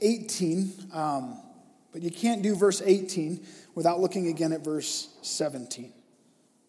[0.00, 1.38] 18, um,
[1.92, 3.44] but you can't do verse 18
[3.74, 5.92] without looking again at verse 17.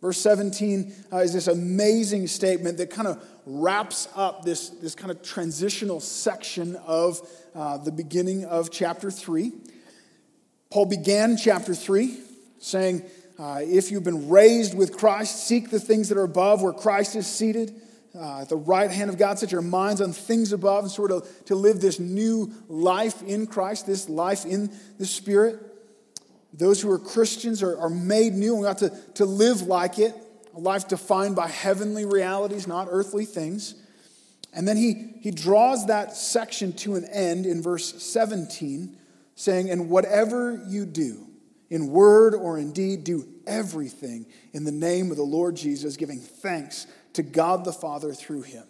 [0.01, 5.11] Verse 17 uh, is this amazing statement that kind of wraps up this, this kind
[5.11, 7.19] of transitional section of
[7.53, 9.51] uh, the beginning of chapter 3.
[10.71, 12.17] Paul began chapter 3
[12.59, 13.03] saying,
[13.37, 17.15] uh, If you've been raised with Christ, seek the things that are above where Christ
[17.15, 17.73] is seated.
[18.15, 21.11] Uh, at the right hand of God, set your minds on things above, and sort
[21.11, 25.59] of to live this new life in Christ, this life in the Spirit.
[26.51, 29.99] Those who are Christians are, are made new, and we got to, to live like
[29.99, 30.15] it,
[30.55, 33.75] a life defined by heavenly realities, not earthly things.
[34.53, 38.97] And then he, he draws that section to an end in verse 17,
[39.35, 41.27] saying, And whatever you do,
[41.69, 46.19] in word or in deed, do everything in the name of the Lord Jesus, giving
[46.19, 48.63] thanks to God the Father through him.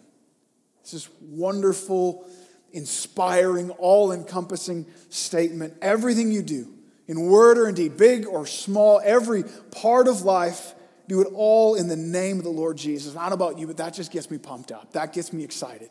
[0.82, 2.26] This is wonderful,
[2.72, 5.74] inspiring, all encompassing statement.
[5.82, 6.68] Everything you do,
[7.06, 10.74] in word or in deed, big or small, every part of life,
[11.08, 13.14] do it all in the name of the Lord Jesus.
[13.14, 14.92] Not about you, but that just gets me pumped up.
[14.92, 15.90] That gets me excited.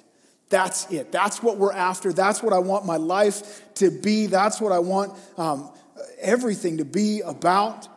[0.50, 1.12] That's it.
[1.12, 2.12] That's what we're after.
[2.12, 4.26] That's what I want my life to be.
[4.26, 5.70] That's what I want um,
[6.20, 7.88] everything to be about.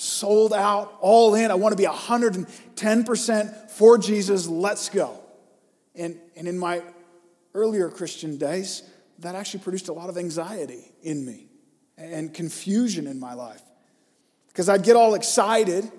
[0.00, 1.50] Sold out, all in.
[1.50, 4.46] I want to be 110% for Jesus.
[4.46, 5.18] Let's go.
[5.96, 6.84] And, and in my
[7.52, 8.84] earlier Christian days,
[9.18, 11.46] that actually produced a lot of anxiety in me
[11.96, 13.60] and confusion in my life.
[14.46, 15.90] Because I'd get all excited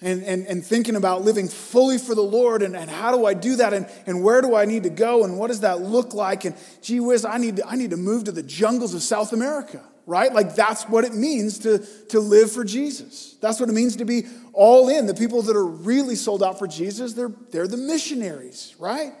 [0.00, 3.34] and, and, and thinking about living fully for the Lord and, and how do I
[3.34, 6.14] do that and, and where do I need to go and what does that look
[6.14, 6.46] like?
[6.46, 9.84] And gee whiz, I need I need to move to the jungles of South America,
[10.06, 10.32] right?
[10.32, 13.36] Like that's what it means to, to live for Jesus.
[13.40, 15.06] That's what it means to be all in.
[15.06, 19.12] The people that are really sold out for Jesus, they're, they're the missionaries, right?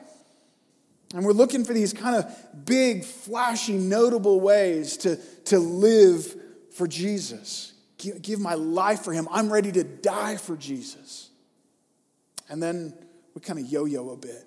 [1.14, 5.16] And we're looking for these kind of big, flashy, notable ways to,
[5.46, 6.34] to live
[6.74, 7.72] for Jesus
[8.02, 9.28] give my life for him.
[9.30, 11.30] I'm ready to die for Jesus.
[12.48, 12.94] And then
[13.34, 14.44] we kind of yo yo a bit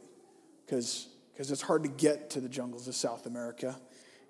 [0.66, 1.08] because
[1.38, 3.76] it's hard to get to the jungles of South America.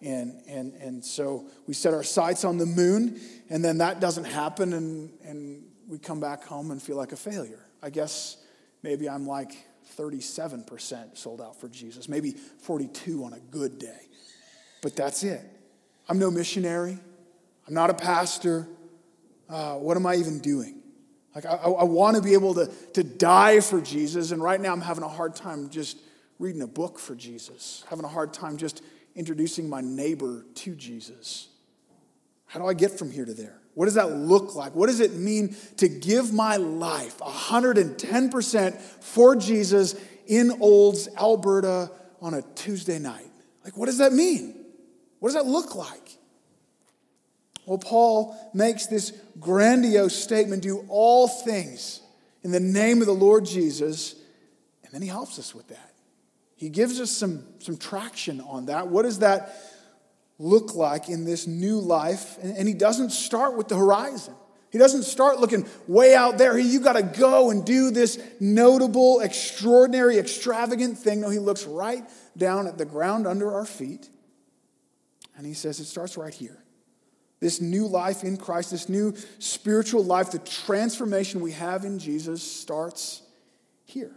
[0.02, 3.20] And, and, and so we set our sights on the moon,
[3.50, 7.18] and then that doesn't happen, and, and we come back home and feel like a
[7.18, 7.66] failure.
[7.82, 8.38] I guess
[8.84, 9.56] maybe I'm like
[9.98, 14.02] 37% sold out for Jesus, maybe 42 on a good day.
[14.82, 15.42] But that's it.
[16.08, 16.98] I'm no missionary,
[17.68, 18.68] I'm not a pastor
[19.50, 20.82] uh, what am I even doing?
[21.34, 24.72] Like, I, I want to be able to, to die for Jesus, and right now
[24.72, 25.98] I'm having a hard time just
[26.40, 28.82] reading a book for Jesus, having a hard time just
[29.16, 31.48] introducing my neighbor to Jesus.
[32.46, 33.60] How do I get from here to there?
[33.74, 34.74] What does that look like?
[34.74, 39.96] What does it mean to give my life 110% for Jesus
[40.28, 43.30] in Olds, Alberta on a Tuesday night?
[43.64, 44.66] Like, what does that mean?
[45.20, 46.18] What does that look like?
[47.66, 52.02] Well, Paul makes this grandiose statement do all things
[52.44, 54.16] in the name of the Lord Jesus,
[54.84, 55.95] and then he helps us with that.
[56.56, 58.88] He gives us some, some traction on that.
[58.88, 59.56] What does that
[60.40, 62.38] look like in this new life?
[62.42, 64.34] And, and he doesn't start with the horizon.
[64.72, 66.58] He doesn't start looking way out there.
[66.58, 71.22] You got to go and do this notable, extraordinary, extravagant thing.
[71.22, 72.04] No, he looks right
[72.36, 74.10] down at the ground under our feet.
[75.38, 76.62] And he says, It starts right here
[77.40, 82.42] this new life in Christ, this new spiritual life, the transformation we have in Jesus
[82.42, 83.22] starts
[83.84, 84.16] here.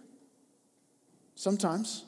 [1.34, 2.04] Sometimes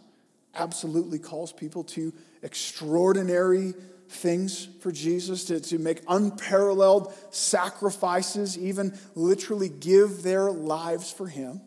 [0.55, 2.13] absolutely calls people to
[2.43, 3.75] extraordinary
[4.09, 11.61] things for Jesus, to, to make unparalleled sacrifices, even literally give their lives for Him.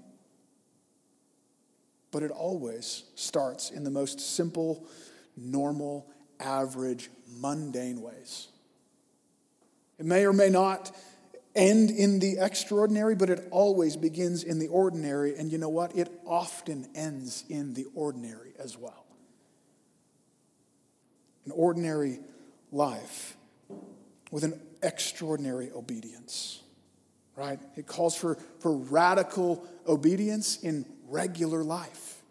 [2.12, 4.86] But it always starts in the most simple,
[5.38, 6.06] normal,
[6.40, 7.10] average,
[7.40, 8.50] mundane ways.
[9.98, 10.96] It may or may not
[11.56, 15.36] end in the extraordinary, but it always begins in the ordinary.
[15.36, 15.96] And you know what?
[15.96, 19.06] It often ends in the ordinary as well.
[21.46, 22.20] An ordinary
[22.72, 23.36] life
[24.32, 26.62] with an extraordinary obedience,
[27.36, 27.60] right?
[27.76, 32.22] It calls for, for radical obedience in regular life.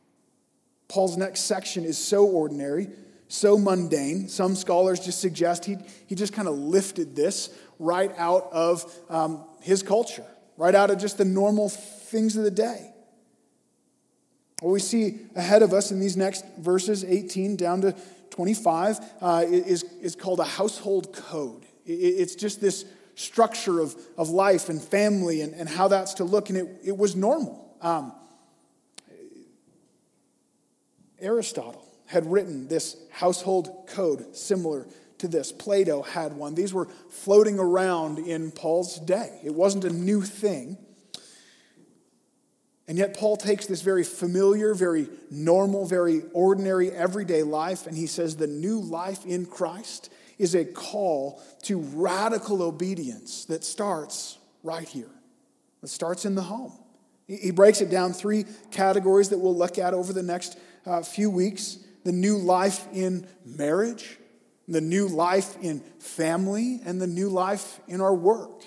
[0.88, 2.88] Paul's next section is so ordinary,
[3.32, 4.28] so mundane.
[4.28, 7.48] Some scholars just suggest he, he just kind of lifted this
[7.78, 10.26] right out of um, his culture,
[10.58, 12.92] right out of just the normal things of the day.
[14.60, 17.96] What we see ahead of us in these next verses, 18 down to
[18.30, 21.64] 25, uh, is, is called a household code.
[21.86, 22.84] It's just this
[23.14, 26.96] structure of, of life and family and, and how that's to look, and it, it
[26.96, 27.76] was normal.
[27.80, 28.12] Um,
[31.18, 31.81] Aristotle
[32.12, 34.86] had written this household code similar
[35.16, 35.50] to this.
[35.50, 36.54] Plato had one.
[36.54, 39.40] These were floating around in Paul's day.
[39.42, 40.76] It wasn't a new thing.
[42.86, 48.06] And yet, Paul takes this very familiar, very normal, very ordinary, everyday life, and he
[48.06, 54.86] says the new life in Christ is a call to radical obedience that starts right
[54.86, 55.10] here.
[55.82, 56.72] It starts in the home.
[57.26, 61.30] He breaks it down three categories that we'll look at over the next uh, few
[61.30, 64.18] weeks the new life in marriage,
[64.68, 68.62] the new life in family, and the new life in our work.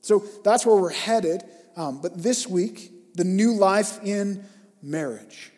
[0.00, 1.42] So that's where we're headed.
[1.76, 4.44] Um, but this week, the new life in
[4.82, 5.50] marriage.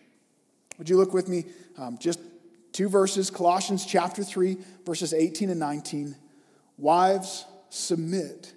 [0.78, 1.46] Would you look with me?
[1.78, 2.20] Um, just
[2.72, 6.14] two verses Colossians chapter 3, verses 18 and 19.
[6.78, 8.52] Wives, submit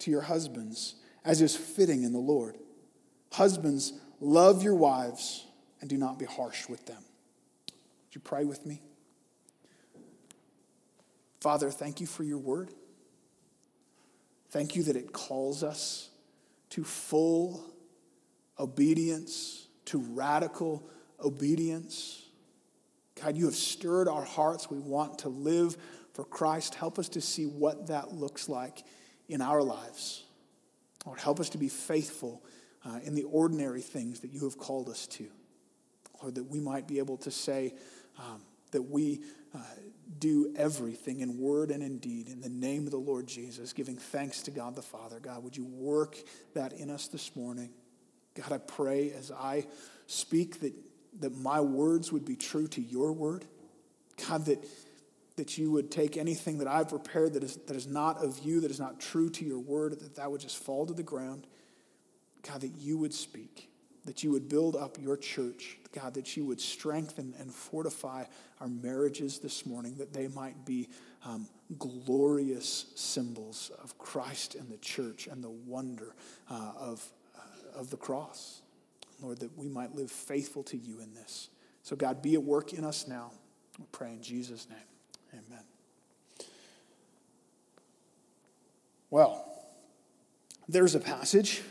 [0.00, 2.56] to your husbands as is fitting in the Lord.
[3.32, 5.46] Husbands, love your wives
[5.80, 7.02] and do not be harsh with them.
[8.10, 8.82] Would you pray with me?
[11.40, 12.70] Father, thank you for your word.
[14.50, 16.10] Thank you that it calls us
[16.70, 17.64] to full
[18.58, 20.82] obedience, to radical
[21.24, 22.24] obedience.
[23.22, 24.68] God, you have stirred our hearts.
[24.68, 25.76] We want to live
[26.12, 26.74] for Christ.
[26.74, 28.82] Help us to see what that looks like
[29.28, 30.24] in our lives.
[31.06, 32.42] Lord, help us to be faithful
[32.84, 35.28] uh, in the ordinary things that you have called us to.
[36.20, 37.74] Lord, that we might be able to say
[38.18, 38.42] um,
[38.72, 39.20] that we
[39.54, 39.58] uh,
[40.18, 43.96] do everything in word and in deed in the name of the Lord Jesus, giving
[43.96, 45.20] thanks to God the Father.
[45.20, 46.16] God, would you work
[46.54, 47.70] that in us this morning?
[48.34, 49.66] God, I pray as I
[50.06, 50.74] speak that,
[51.20, 53.44] that my words would be true to your word.
[54.28, 54.64] God, that,
[55.36, 58.60] that you would take anything that I've prepared that is, that is not of you,
[58.60, 61.46] that is not true to your word, that that would just fall to the ground.
[62.46, 63.69] God, that you would speak,
[64.04, 65.78] that you would build up your church.
[65.92, 68.24] God, that you would strengthen and fortify
[68.60, 70.88] our marriages this morning, that they might be
[71.24, 71.48] um,
[71.78, 76.14] glorious symbols of Christ and the church and the wonder
[76.48, 77.04] uh, of
[77.74, 78.62] of the cross.
[79.22, 81.50] Lord, that we might live faithful to you in this.
[81.82, 83.32] So, God, be at work in us now.
[83.78, 84.78] We pray in Jesus' name.
[85.32, 85.64] Amen.
[89.10, 89.46] Well,
[90.68, 91.62] there's a passage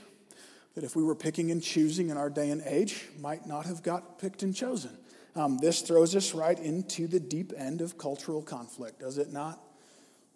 [0.76, 3.84] that if we were picking and choosing in our day and age, might not have
[3.84, 4.92] got picked and chosen.
[5.36, 9.60] Um, this throws us right into the deep end of cultural conflict, does it not?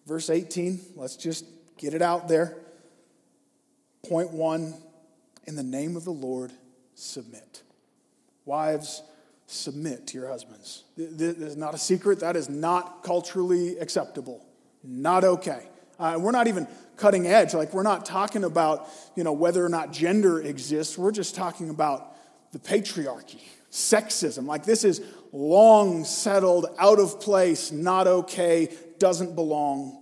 [0.05, 1.45] Verse 18, let's just
[1.77, 2.57] get it out there.
[4.07, 4.75] Point one
[5.45, 6.51] in the name of the Lord,
[6.95, 7.63] submit.
[8.45, 9.01] Wives,
[9.47, 10.83] submit to your husbands.
[10.97, 12.19] This is not a secret.
[12.19, 14.45] That is not culturally acceptable.
[14.83, 15.67] Not okay.
[15.99, 16.67] Uh, we're not even
[16.97, 17.53] cutting edge.
[17.53, 20.97] Like, we're not talking about, you know, whether or not gender exists.
[20.97, 22.15] We're just talking about
[22.51, 23.41] the patriarchy,
[23.71, 24.45] sexism.
[24.45, 25.01] Like, this is
[25.31, 29.99] long settled, out of place, not okay, doesn't belong.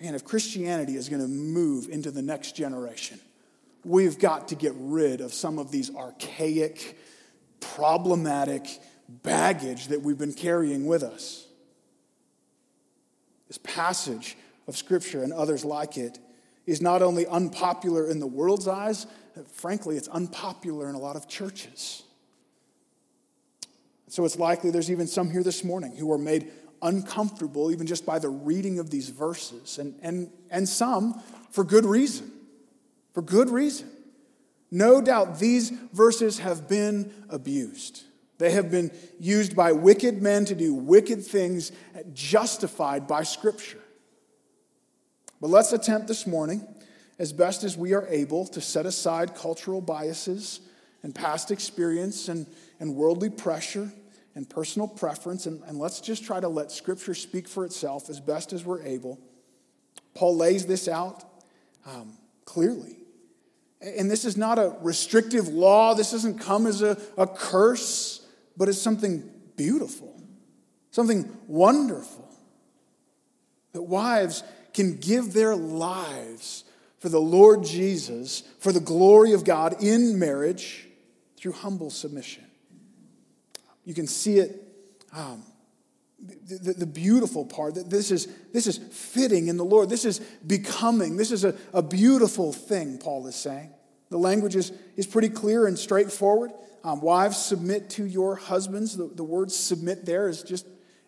[0.00, 3.18] And if Christianity is going to move into the next generation,
[3.84, 6.98] we've got to get rid of some of these archaic,
[7.60, 8.66] problematic
[9.08, 11.46] baggage that we've been carrying with us.
[13.48, 14.36] This passage
[14.66, 16.18] of Scripture and others like it
[16.66, 19.06] is not only unpopular in the world's eyes,
[19.52, 22.02] frankly, it's unpopular in a lot of churches.
[24.08, 26.50] So it's likely there's even some here this morning who are made
[26.82, 31.20] uncomfortable even just by the reading of these verses, and, and, and some
[31.50, 32.32] for good reason
[33.16, 33.88] for good reason.
[34.70, 38.04] No doubt these verses have been abused.
[38.36, 41.72] They have been used by wicked men to do wicked things
[42.12, 43.80] justified by Scripture.
[45.46, 46.66] But let's attempt this morning,
[47.20, 50.58] as best as we are able, to set aside cultural biases
[51.04, 52.48] and past experience and,
[52.80, 53.92] and worldly pressure
[54.34, 58.18] and personal preference, and, and let's just try to let Scripture speak for itself as
[58.18, 59.20] best as we're able.
[60.14, 61.22] Paul lays this out
[61.86, 62.96] um, clearly.
[63.80, 65.94] And this is not a restrictive law.
[65.94, 68.26] This doesn't come as a, a curse,
[68.56, 69.22] but it's something
[69.54, 70.20] beautiful,
[70.90, 72.24] something wonderful.
[73.74, 74.42] That wives
[74.76, 76.64] can give their lives
[76.98, 80.86] for the Lord Jesus, for the glory of God in marriage
[81.36, 82.44] through humble submission.
[83.84, 84.62] You can see it.
[85.12, 85.42] Um,
[86.48, 89.88] the, the, beautiful part that this is this is fitting in the Lord.
[89.88, 91.16] This is becoming.
[91.16, 93.70] This is a, a beautiful thing, Paul is saying.
[94.10, 96.52] The language is, is pretty clear and straightforward.
[96.84, 98.96] Um, wives, submit to your husbands.
[98.96, 100.66] The, the word submit there is just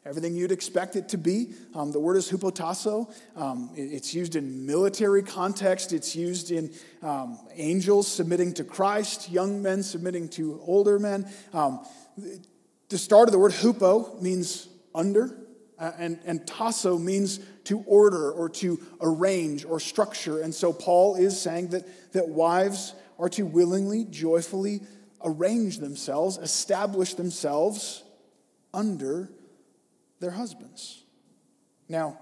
[0.09, 1.53] everything you'd expect it to be.
[1.75, 3.13] Um, the word is hupotasso.
[3.37, 6.73] Um, it, it's used in military context, it's used in
[7.03, 11.31] um, angels submitting to Christ, young men submitting to older men.
[11.53, 11.87] Um,
[12.89, 15.37] the start of the word hupo means under,
[15.79, 20.41] uh, and, and tasso means to order or to arrange or structure.
[20.41, 24.81] And so Paul is saying that, that wives are to willingly, joyfully
[25.23, 28.05] arrange themselves, establish themselves
[28.73, 29.31] under
[30.21, 31.05] their husbands.
[31.89, 32.19] Now,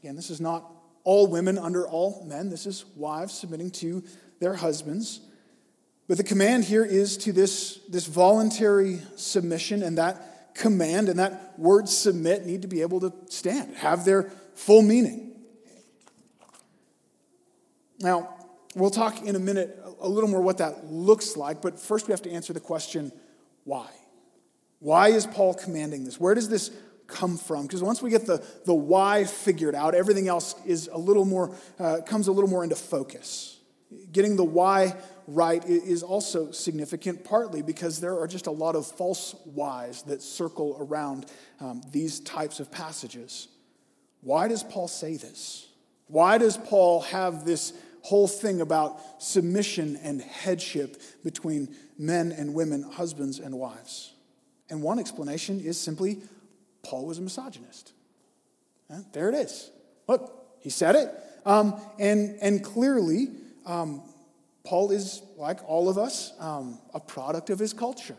[0.00, 0.70] again, this is not
[1.04, 4.04] all women under all men, this is wives submitting to
[4.40, 5.20] their husbands.
[6.06, 11.58] But the command here is to this, this voluntary submission, and that command and that
[11.58, 15.32] word submit need to be able to stand, have their full meaning.
[18.00, 18.34] Now,
[18.74, 22.12] we'll talk in a minute a little more what that looks like, but first we
[22.12, 23.12] have to answer the question
[23.64, 23.88] why?
[24.80, 26.18] Why is Paul commanding this?
[26.20, 26.70] Where does this
[27.08, 27.66] come from?
[27.66, 31.54] Because once we get the, the why figured out, everything else is a little more,
[31.80, 33.58] uh, comes a little more into focus.
[34.12, 34.94] Getting the why
[35.26, 40.22] right is also significant, partly because there are just a lot of false whys that
[40.22, 41.26] circle around
[41.60, 43.48] um, these types of passages.
[44.20, 45.66] Why does Paul say this?
[46.06, 47.72] Why does Paul have this
[48.02, 54.12] whole thing about submission and headship between men and women, husbands and wives?
[54.70, 56.20] And one explanation is simply
[56.88, 57.92] Paul was a misogynist.
[59.12, 59.70] There it is.
[60.08, 61.14] Look, he said it.
[61.44, 63.28] Um, and, and clearly,
[63.66, 64.02] um,
[64.64, 68.16] Paul is, like all of us, um, a product of his culture.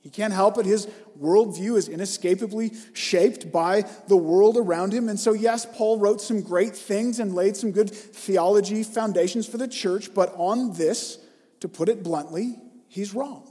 [0.00, 0.66] He can't help it.
[0.66, 0.88] His
[1.20, 5.08] worldview is inescapably shaped by the world around him.
[5.08, 9.58] And so, yes, Paul wrote some great things and laid some good theology foundations for
[9.58, 11.18] the church, but on this,
[11.60, 12.56] to put it bluntly,
[12.88, 13.48] he's wrong.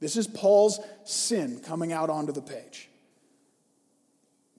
[0.00, 2.88] This is Paul's sin coming out onto the page.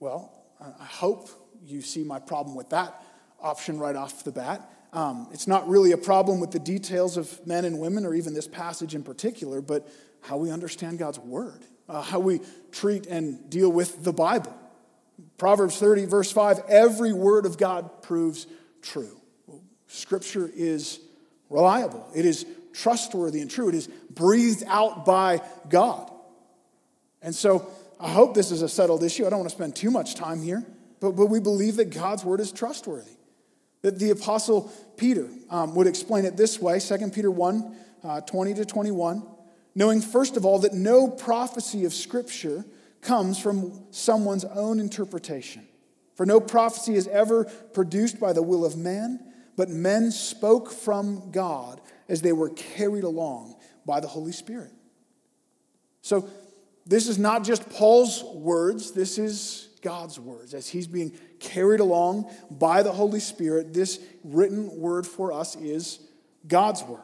[0.00, 1.28] Well, I hope
[1.64, 3.02] you see my problem with that
[3.40, 4.70] option right off the bat.
[4.92, 8.32] Um, it's not really a problem with the details of men and women or even
[8.32, 9.88] this passage in particular, but
[10.20, 12.40] how we understand God's word, uh, how we
[12.72, 14.56] treat and deal with the Bible.
[15.36, 18.46] Proverbs 30, verse 5 every word of God proves
[18.82, 19.20] true.
[19.88, 21.00] Scripture is
[21.50, 26.10] reliable, it is trustworthy and true, it is breathed out by God.
[27.20, 27.68] And so
[28.00, 29.26] I hope this is a settled issue.
[29.26, 30.64] I don't want to spend too much time here,
[31.00, 33.10] but, but we believe that God's word is trustworthy.
[33.82, 38.54] That the apostle Peter um, would explain it this way 2 Peter 1 uh, 20
[38.54, 39.22] to 21
[39.78, 42.64] knowing, first of all, that no prophecy of Scripture
[43.00, 45.64] comes from someone's own interpretation.
[46.16, 49.20] For no prophecy is ever produced by the will of man,
[49.56, 53.54] but men spoke from God as they were carried along
[53.86, 54.72] by the Holy Spirit.
[56.02, 56.28] So,
[56.88, 60.54] this is not just Paul's words, this is God's words.
[60.54, 66.00] As he's being carried along by the Holy Spirit, this written word for us is
[66.46, 67.02] God's word.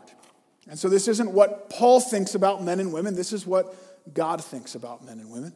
[0.69, 3.77] And so this isn't what Paul thinks about men and women, this is what
[4.15, 5.53] God thinks about men and women.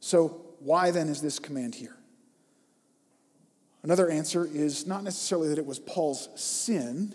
[0.00, 1.96] So, why then is this command here?
[3.84, 7.14] Another answer is not necessarily that it was Paul's sin,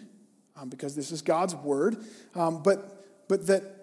[0.56, 1.98] um, because this is God's word,
[2.36, 3.79] um, but, but that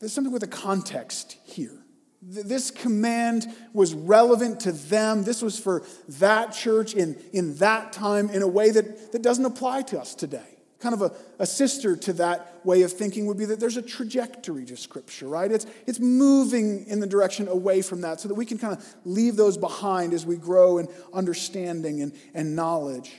[0.00, 1.76] there's something with a context here.
[2.22, 5.24] This command was relevant to them.
[5.24, 9.44] This was for that church in, in that time in a way that, that doesn't
[9.44, 10.58] apply to us today.
[10.80, 13.82] Kind of a, a sister to that way of thinking would be that there's a
[13.82, 15.50] trajectory to Scripture, right?
[15.50, 18.94] It's, it's moving in the direction away from that so that we can kind of
[19.04, 23.12] leave those behind as we grow in understanding and, and knowledge.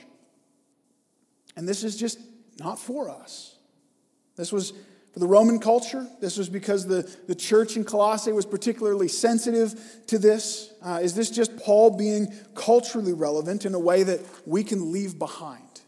[1.56, 2.18] And this is just
[2.58, 3.56] not for us.
[4.36, 4.72] This was
[5.12, 6.06] for the Roman culture.
[6.20, 10.72] This was because the, the church in Colossae was particularly sensitive to this.
[10.82, 15.18] Uh, is this just Paul being culturally relevant in a way that we can leave
[15.18, 15.82] behind?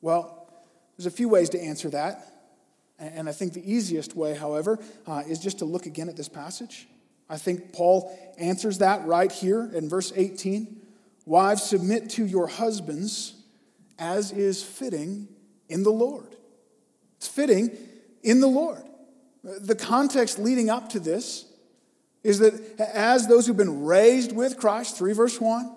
[0.00, 0.48] Well,
[0.96, 2.24] there's a few ways to answer that.
[3.00, 6.28] And I think the easiest way, however, uh, is just to look again at this
[6.28, 6.88] passage.
[7.28, 10.80] I think Paul answers that right here in verse 18.
[11.26, 13.34] Wives, submit to your husbands
[13.98, 15.28] as is fitting
[15.68, 16.36] in the Lord.
[17.18, 17.76] It's fitting
[18.28, 18.82] in the Lord.
[19.42, 21.46] The context leading up to this
[22.22, 25.74] is that as those who've been raised with Christ, 3 verse 1,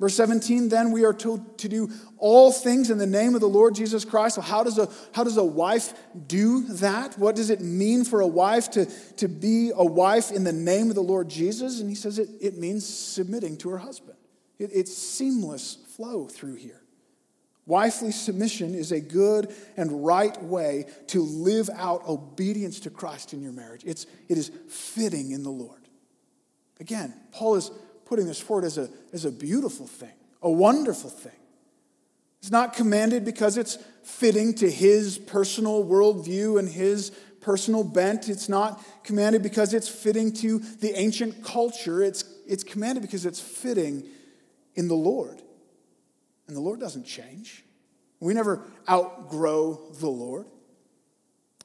[0.00, 3.48] Verse 17, then we are told to do all things in the name of the
[3.48, 4.36] Lord Jesus Christ.
[4.36, 5.92] So, how does a, how does a wife
[6.26, 7.18] do that?
[7.18, 10.88] What does it mean for a wife to, to be a wife in the name
[10.88, 11.80] of the Lord Jesus?
[11.80, 14.16] And he says it, it means submitting to her husband.
[14.58, 16.79] It, it's seamless flow through here.
[17.66, 23.42] Wifely submission is a good and right way to live out obedience to Christ in
[23.42, 23.82] your marriage.
[23.84, 25.80] It's, it is fitting in the Lord.
[26.80, 27.70] Again, Paul is
[28.06, 30.12] putting this forward as a, as a beautiful thing,
[30.42, 31.32] a wonderful thing.
[32.40, 38.28] It's not commanded because it's fitting to his personal worldview and his personal bent.
[38.28, 42.02] It's not commanded because it's fitting to the ancient culture.
[42.02, 44.04] It's, it's commanded because it's fitting
[44.74, 45.42] in the Lord.
[46.50, 47.62] And the Lord doesn't change.
[48.18, 50.46] We never outgrow the Lord.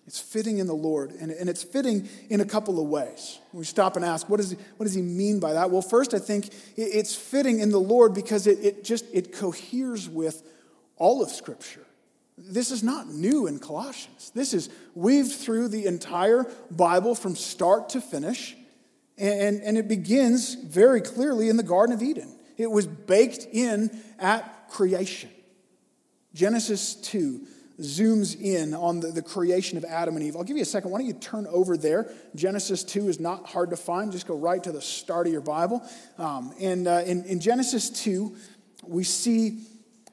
[0.05, 3.39] It's fitting in the Lord, and, and it's fitting in a couple of ways.
[3.51, 5.71] We stop and ask, what, is what does he mean by that?
[5.71, 10.07] Well, first, I think it's fitting in the Lord because it, it just it coheres
[10.07, 10.43] with
[10.97, 11.81] all of Scripture.
[12.37, 14.31] This is not new in Colossians.
[14.35, 18.55] This is weaved through the entire Bible from start to finish,
[19.17, 22.34] and, and it begins very clearly in the Garden of Eden.
[22.57, 25.29] It was baked in at creation.
[26.33, 27.47] Genesis 2
[27.79, 30.35] zooms in on the, the creation of Adam and Eve.
[30.35, 30.91] I'll give you a second.
[30.91, 32.11] Why don't you turn over there?
[32.33, 34.11] Genesis 2 is not hard to find.
[34.11, 35.83] Just go right to the start of your Bible.
[36.17, 38.35] Um, and uh, in, in Genesis 2,
[38.87, 39.61] we see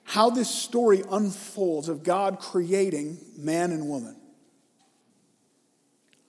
[0.04, 4.16] how this story unfolds of God creating man and woman.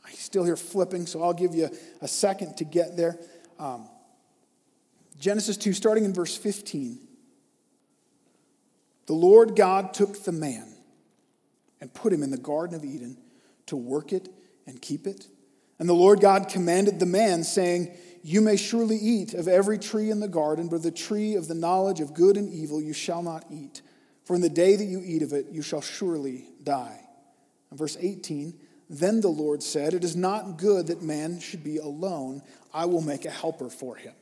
[0.06, 1.70] I still hear flipping, so I'll give you
[2.02, 3.18] a second to get there.
[3.58, 3.88] Um,
[5.24, 7.00] Genesis 2, starting in verse 15.
[9.06, 10.68] The Lord God took the man
[11.80, 13.18] and put him in the Garden of Eden
[13.68, 14.28] to work it
[14.68, 15.28] and keep it.
[15.80, 20.12] And the Lord God commanded the man, saying, You may surely eat of every tree
[20.12, 23.24] in the garden, but the tree of the knowledge of good and evil you shall
[23.24, 23.82] not eat.
[24.26, 27.00] For in the day that you eat of it, you shall surely die.
[27.70, 28.60] And verse 18
[28.90, 32.42] Then the Lord said, It is not good that man should be alone.
[32.74, 34.16] I will make a helper for him.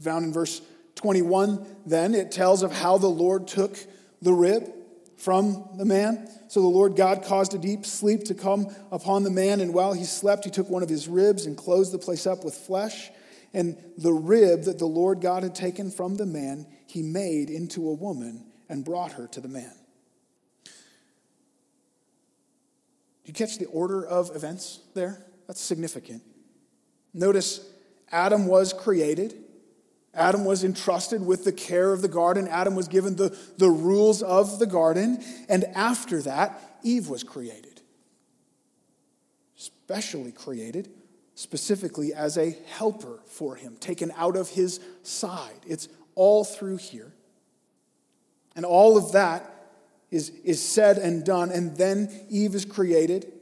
[0.00, 0.60] Found in verse
[0.96, 3.76] 21, then it tells of how the Lord took
[4.22, 4.72] the rib
[5.16, 6.28] from the man.
[6.48, 9.92] So the Lord God caused a deep sleep to come upon the man, and while
[9.92, 13.10] he slept, he took one of his ribs and closed the place up with flesh.
[13.54, 17.88] And the rib that the Lord God had taken from the man, he made into
[17.88, 19.72] a woman and brought her to the man.
[20.64, 25.24] Do you catch the order of events there?
[25.46, 26.22] That's significant.
[27.14, 27.66] Notice
[28.12, 29.34] Adam was created.
[30.16, 32.48] Adam was entrusted with the care of the garden.
[32.48, 35.22] Adam was given the, the rules of the garden.
[35.48, 37.80] And after that, Eve was created.
[39.54, 40.90] Specially created,
[41.34, 45.60] specifically as a helper for him, taken out of his side.
[45.66, 47.12] It's all through here.
[48.56, 49.52] And all of that
[50.10, 51.50] is, is said and done.
[51.50, 53.32] And then Eve is created.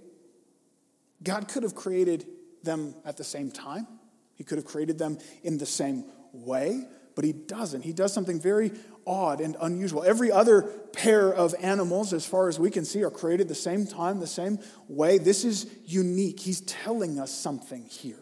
[1.23, 2.27] God could have created
[2.63, 3.87] them at the same time,
[4.35, 6.05] He could have created them in the same
[6.35, 7.83] way, but he doesn't.
[7.83, 8.73] He does something very
[9.07, 10.03] odd and unusual.
[10.03, 13.87] Every other pair of animals, as far as we can see, are created the same
[13.87, 15.19] time, the same way.
[15.19, 16.41] This is unique.
[16.41, 18.19] He's telling us something here.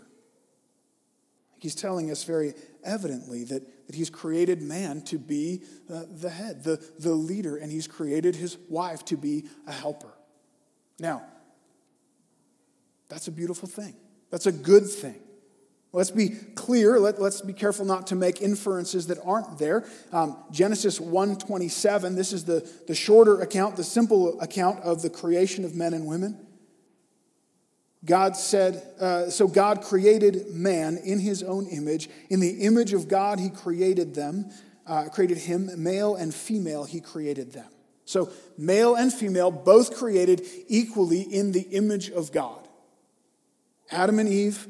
[1.58, 6.64] He's telling us very evidently that, that he's created man to be uh, the head,
[6.64, 10.12] the, the leader, and he's created his wife to be a helper.
[10.98, 11.22] Now,
[13.08, 13.94] that's a beautiful thing.
[14.30, 15.20] That's a good thing.
[15.94, 16.98] Let's be clear.
[16.98, 19.84] Let, us be careful not to make inferences that aren't there.
[20.10, 25.66] Um, Genesis 1.27, this is the, the shorter account, the simple account of the creation
[25.66, 26.46] of men and women.
[28.04, 32.08] God said, uh, so God created man in his own image.
[32.30, 34.50] In the image of God, he created them,
[34.86, 37.68] uh, created him, male and female, he created them.
[38.06, 42.66] So male and female, both created equally in the image of God.
[43.90, 44.66] Adam and Eve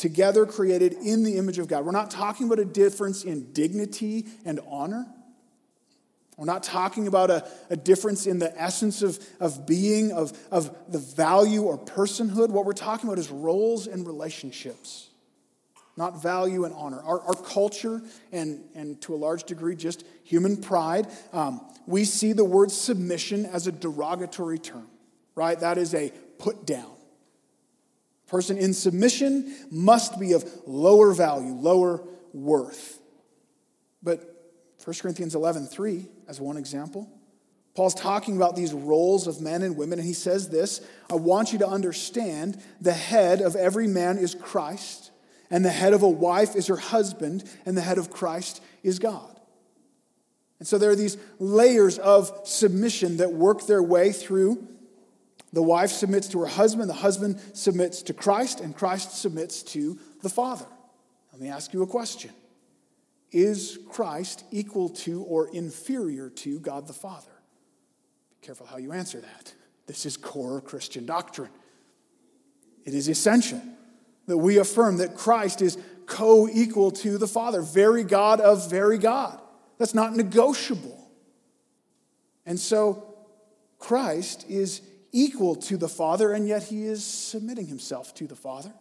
[0.00, 1.84] together created in the image of God.
[1.84, 5.06] We're not talking about a difference in dignity and honor.
[6.38, 10.74] We're not talking about a, a difference in the essence of, of being, of, of
[10.90, 12.48] the value or personhood.
[12.48, 15.10] What we're talking about is roles and relationships,
[15.98, 17.02] not value and honor.
[17.02, 18.00] Our, our culture,
[18.32, 23.44] and, and to a large degree, just human pride, um, we see the word submission
[23.44, 24.88] as a derogatory term,
[25.34, 25.60] right?
[25.60, 26.99] That is a put down
[28.30, 32.00] person in submission must be of lower value, lower
[32.32, 33.00] worth.
[34.02, 34.20] But
[34.84, 37.10] 1 Corinthians 11, 3, as one example,
[37.74, 41.52] Paul's talking about these roles of men and women, and he says this I want
[41.52, 45.10] you to understand the head of every man is Christ,
[45.50, 49.00] and the head of a wife is her husband, and the head of Christ is
[49.00, 49.40] God.
[50.60, 54.66] And so there are these layers of submission that work their way through.
[55.52, 59.98] The wife submits to her husband, the husband submits to Christ, and Christ submits to
[60.22, 60.66] the Father.
[61.32, 62.30] Let me ask you a question
[63.32, 67.32] Is Christ equal to or inferior to God the Father?
[68.40, 69.54] Be careful how you answer that.
[69.86, 71.50] This is core Christian doctrine.
[72.84, 73.60] It is essential
[74.26, 78.98] that we affirm that Christ is co equal to the Father, very God of very
[78.98, 79.40] God.
[79.78, 81.10] That's not negotiable.
[82.46, 83.14] And so
[83.78, 84.82] Christ is
[85.12, 88.72] equal to the Father, and yet he is submitting himself to the Father.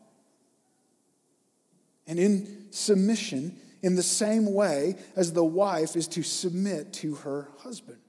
[2.08, 7.48] And in submission, in the same way as the wife is to submit to her
[7.60, 8.00] husband.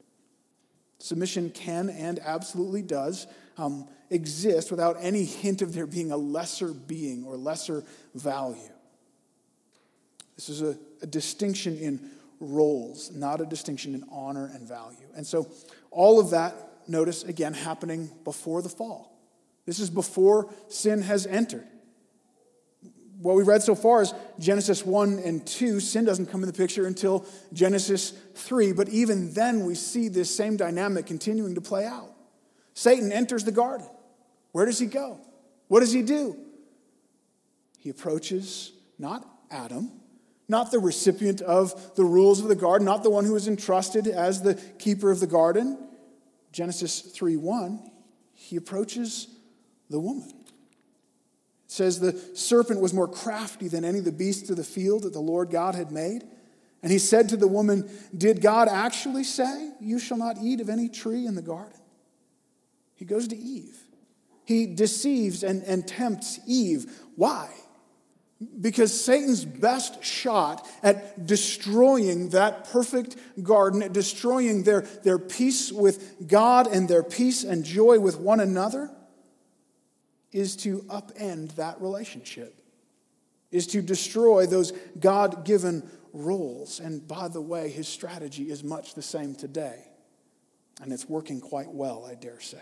[0.98, 6.72] Submission can and absolutely does um, exist without any hint of there being a lesser
[6.72, 8.58] being or lesser value.
[10.36, 15.06] This is a, a distinction in roles, not a distinction in honor and value.
[15.14, 15.50] And so,
[15.90, 16.54] all of that,
[16.88, 19.18] notice again, happening before the fall.
[19.66, 21.66] This is before sin has entered.
[23.20, 25.78] What we read so far is Genesis 1 and 2.
[25.80, 28.72] Sin doesn't come in the picture until Genesis 3.
[28.72, 32.10] But even then, we see this same dynamic continuing to play out.
[32.72, 33.86] Satan enters the garden.
[34.52, 35.20] Where does he go?
[35.68, 36.36] What does he do?
[37.78, 39.90] He approaches not Adam,
[40.48, 44.06] not the recipient of the rules of the garden, not the one who was entrusted
[44.06, 45.78] as the keeper of the garden.
[46.52, 47.90] Genesis 3 1,
[48.34, 49.28] he approaches
[49.88, 50.28] the woman.
[50.28, 55.04] It says the serpent was more crafty than any of the beasts of the field
[55.04, 56.24] that the Lord God had made.
[56.82, 60.68] And he said to the woman, Did God actually say, You shall not eat of
[60.68, 61.78] any tree in the garden?
[62.94, 63.78] He goes to Eve.
[64.44, 66.90] He deceives and, and tempts Eve.
[67.16, 67.50] Why?
[68.60, 76.26] Because Satan's best shot at destroying that perfect garden, at destroying their, their peace with
[76.26, 78.90] God and their peace and joy with one another,
[80.32, 82.62] is to upend that relationship,
[83.50, 86.80] is to destroy those God given roles.
[86.80, 89.84] And by the way, his strategy is much the same today.
[90.80, 92.58] And it's working quite well, I dare say.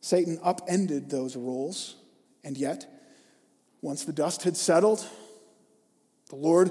[0.00, 1.96] Satan upended those roles,
[2.44, 2.93] and yet,
[3.84, 5.06] once the dust had settled,
[6.30, 6.70] the Lord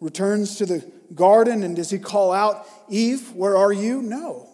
[0.00, 4.00] returns to the garden, and does he call out, Eve, where are you?
[4.00, 4.48] No.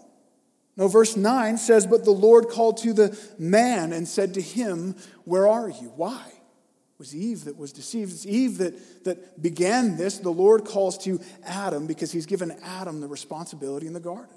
[0.77, 4.97] No, verse 9 says, But the Lord called to the man and said to him,
[5.25, 5.93] Where are you?
[5.95, 6.21] Why?
[6.27, 8.11] It was Eve that was deceived.
[8.11, 10.19] It's Eve that, that began this.
[10.19, 14.35] The Lord calls to Adam because he's given Adam the responsibility in the garden.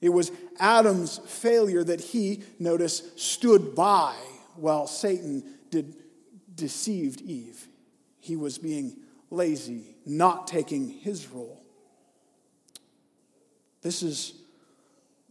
[0.00, 0.30] It was
[0.60, 4.14] Adam's failure that he, notice, stood by
[4.54, 5.96] while Satan did
[6.60, 7.66] deceived Eve.
[8.20, 8.96] He was being
[9.30, 11.62] lazy, not taking his role.
[13.82, 14.34] This is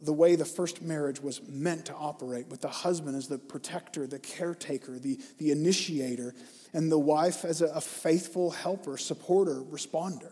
[0.02, 4.08] the way the first marriage was meant to operate, with the husband as the protector,
[4.08, 6.34] the caretaker, the, the initiator,
[6.74, 10.32] and the wife as a, a faithful helper, supporter, responder.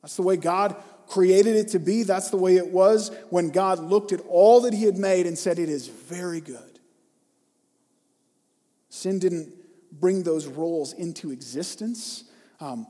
[0.00, 0.76] That's the way God
[1.08, 2.02] created it to be.
[2.02, 5.36] That's the way it was when God looked at all that He had made and
[5.36, 6.78] said, It is very good.
[8.88, 9.52] Sin didn't
[9.92, 12.24] bring those roles into existence,
[12.60, 12.86] um,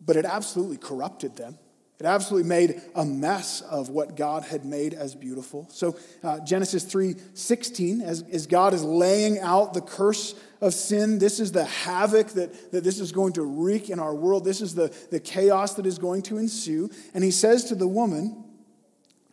[0.00, 1.58] but it absolutely corrupted them.
[1.98, 5.66] It absolutely made a mess of what God had made as beautiful.
[5.70, 11.40] So uh, Genesis 3:16, as, as God is laying out the curse of sin, this
[11.40, 14.44] is the havoc that, that this is going to wreak in our world.
[14.44, 16.90] This is the, the chaos that is going to ensue.
[17.14, 18.44] And he says to the woman,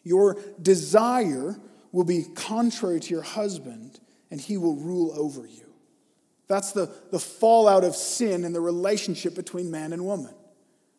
[0.04, 1.60] Your desire
[1.92, 4.00] will be contrary to your husband,
[4.32, 5.63] and he will rule over you.
[6.48, 10.34] That's the, the fallout of sin in the relationship between man and woman.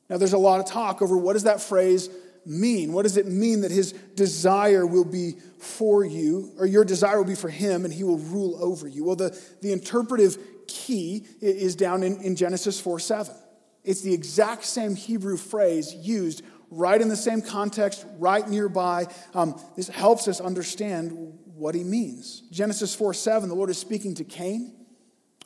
[0.09, 2.09] Now, there's a lot of talk over what does that phrase
[2.47, 2.93] mean?
[2.93, 7.25] What does it mean that his desire will be for you, or your desire will
[7.25, 9.05] be for him, and he will rule over you?
[9.05, 13.35] Well, the, the interpretive key is down in, in Genesis 4 7.
[13.83, 19.07] It's the exact same Hebrew phrase used right in the same context, right nearby.
[19.35, 21.13] Um, this helps us understand
[21.55, 22.43] what he means.
[22.51, 24.73] Genesis 4 7, the Lord is speaking to Cain,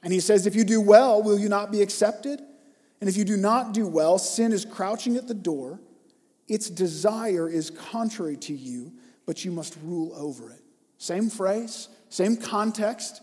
[0.03, 2.41] and he says, If you do well, will you not be accepted?
[3.01, 5.81] And if you do not do well, sin is crouching at the door.
[6.49, 8.93] Its desire is contrary to you,
[9.27, 10.63] but you must rule over it.
[10.97, 13.21] Same phrase, same context.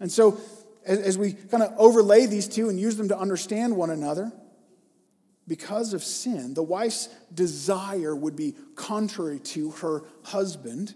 [0.00, 0.40] And so,
[0.86, 4.32] as, we kind of overlay these two and use them to understand one another,
[5.46, 10.94] because of sin, the wife's desire would be contrary to her husband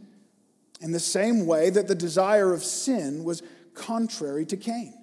[0.81, 3.43] in the same way that the desire of sin was
[3.75, 4.95] contrary to Cain.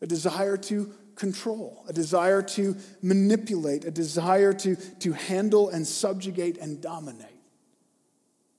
[0.00, 6.58] A desire to control, a desire to manipulate, a desire to, to handle and subjugate
[6.58, 7.28] and dominate.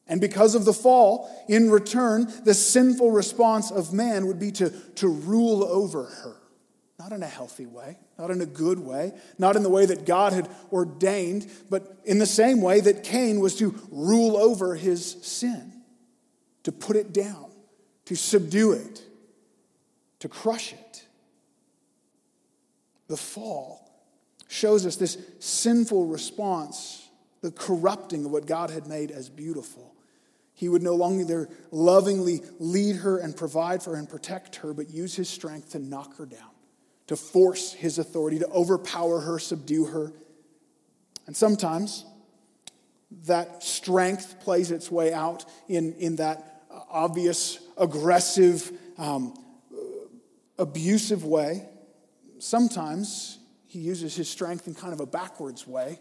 [0.08, 4.70] And because of the fall, in return, the sinful response of man would be to,
[4.70, 6.36] to rule over her.
[7.00, 10.06] Not in a healthy way, not in a good way, not in the way that
[10.06, 15.18] God had ordained, but in the same way that Cain was to rule over his
[15.24, 15.74] sin,
[16.64, 17.52] to put it down,
[18.06, 19.04] to subdue it,
[20.20, 21.06] to crush it.
[23.08, 23.90] The fall
[24.48, 27.08] shows us this sinful response,
[27.42, 29.94] the corrupting of what God had made as beautiful.
[30.54, 34.90] He would no longer lovingly lead her and provide for her and protect her, but
[34.90, 36.52] use his strength to knock her down,
[37.08, 40.14] to force his authority, to overpower her, subdue her.
[41.28, 42.06] And sometimes
[43.26, 49.34] that strength plays its way out in, in that obvious, aggressive, um,
[50.58, 51.68] abusive way.
[52.40, 56.00] Sometimes he uses his strength in kind of a backwards way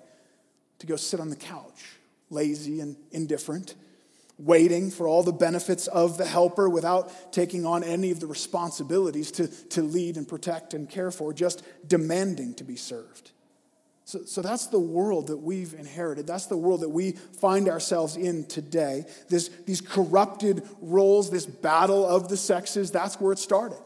[0.78, 1.96] to go sit on the couch,
[2.30, 3.74] lazy and indifferent
[4.38, 9.30] waiting for all the benefits of the helper without taking on any of the responsibilities
[9.30, 13.30] to, to lead and protect and care for, just demanding to be served.
[14.06, 16.26] So, so that's the world that we've inherited.
[16.26, 19.06] That's the world that we find ourselves in today.
[19.30, 23.78] This, these corrupted roles, this battle of the sexes, that's where it started.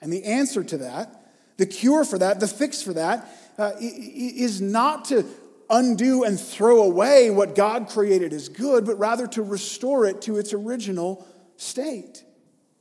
[0.00, 4.60] And the answer to that, the cure for that, the fix for that, uh, is
[4.60, 5.24] not to
[5.70, 10.38] undo and throw away what God created as good, but rather to restore it to
[10.38, 12.22] its original state,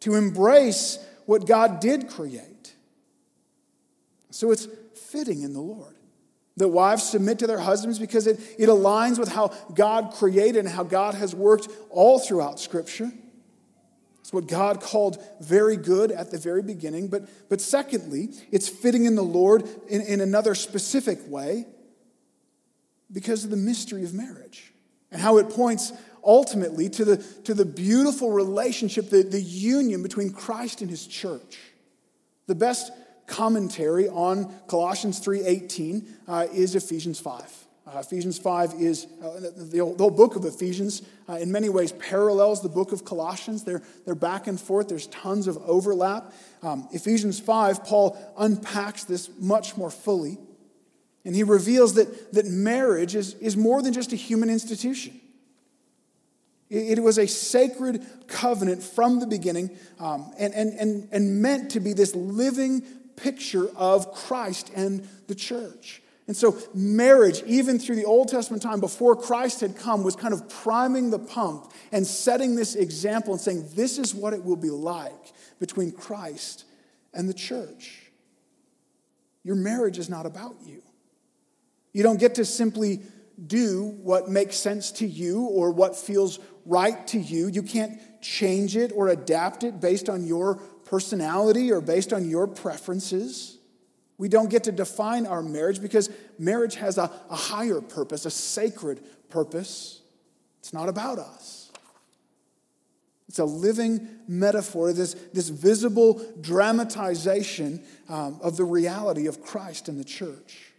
[0.02, 2.76] to embrace what God did create.
[4.30, 5.96] So it's fitting in the Lord
[6.58, 10.70] that wives submit to their husbands because it, it aligns with how God created and
[10.70, 13.12] how God has worked all throughout Scripture.
[14.28, 17.08] It's what God called very good at the very beginning.
[17.08, 21.66] But, but secondly, it's fitting in the Lord in, in another specific way
[23.10, 24.74] because of the mystery of marriage
[25.14, 25.94] and how it points
[26.26, 31.58] ultimately to the, to the beautiful relationship, the, the union between Christ and his church.
[32.48, 32.92] The best
[33.28, 37.67] commentary on Colossians 3.18 uh, is Ephesians 5.
[37.88, 41.94] Uh, Ephesians 5 is, uh, the, the, whole, book of Ephesians uh, in many ways
[41.94, 43.64] parallels the book of Colossians.
[43.64, 46.34] They're, they're back and forth, there's tons of overlap.
[46.62, 50.38] Um, Ephesians 5, Paul unpacks this much more fully.
[51.24, 55.20] And he reveals that, that marriage is, is more than just a human institution.
[56.70, 61.72] It, it was a sacred covenant from the beginning um, and, and, and, and meant
[61.72, 62.82] to be this living
[63.16, 66.02] picture of Christ and the church.
[66.28, 70.34] And so, marriage, even through the Old Testament time before Christ had come, was kind
[70.34, 74.58] of priming the pump and setting this example and saying, This is what it will
[74.58, 76.66] be like between Christ
[77.14, 78.12] and the church.
[79.44, 80.84] Your marriage is not about you.
[81.94, 83.02] You don't get to simply
[83.46, 87.48] do what makes sense to you or what feels right to you.
[87.48, 92.48] You can't change it or adapt it based on your personality or based on your
[92.48, 93.57] preferences.
[94.18, 98.32] We don't get to define our marriage because marriage has a, a higher purpose, a
[98.32, 100.02] sacred purpose.
[100.60, 101.72] It's not about us.
[103.28, 110.00] It's a living metaphor, this, this visible dramatization um, of the reality of Christ and
[110.00, 110.72] the church.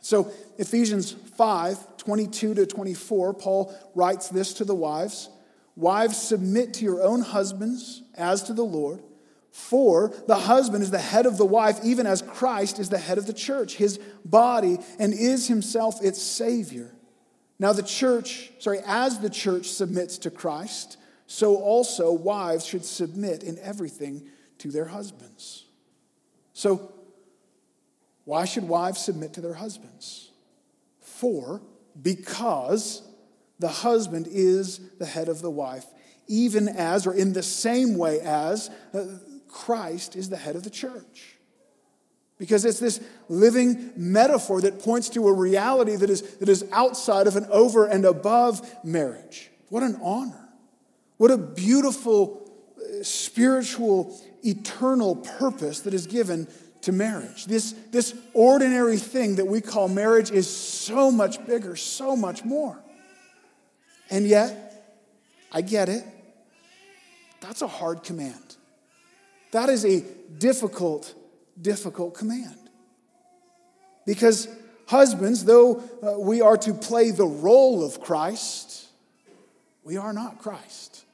[0.00, 5.28] So, Ephesians 5 22 to 24, Paul writes this to the wives
[5.74, 9.02] Wives, submit to your own husbands as to the Lord.
[9.56, 13.16] For the husband is the head of the wife, even as Christ is the head
[13.16, 16.92] of the church, his body, and is himself its Savior.
[17.58, 23.42] Now, the church, sorry, as the church submits to Christ, so also wives should submit
[23.42, 25.64] in everything to their husbands.
[26.52, 26.92] So,
[28.24, 30.32] why should wives submit to their husbands?
[31.00, 31.62] For,
[32.00, 33.02] because
[33.58, 35.86] the husband is the head of the wife,
[36.28, 39.04] even as, or in the same way as, uh,
[39.56, 41.36] Christ is the head of the church.
[42.38, 47.26] Because it's this living metaphor that points to a reality that is, that is outside
[47.26, 49.50] of and over and above marriage.
[49.70, 50.46] What an honor.
[51.16, 54.14] What a beautiful, uh, spiritual,
[54.44, 56.46] eternal purpose that is given
[56.82, 57.46] to marriage.
[57.46, 62.78] This, this ordinary thing that we call marriage is so much bigger, so much more.
[64.10, 65.00] And yet,
[65.50, 66.04] I get it.
[67.40, 68.55] That's a hard command.
[69.52, 70.04] That is a
[70.38, 71.14] difficult,
[71.60, 72.58] difficult command.
[74.04, 74.48] Because
[74.86, 78.86] husbands, though uh, we are to play the role of Christ,
[79.84, 81.04] we are not Christ.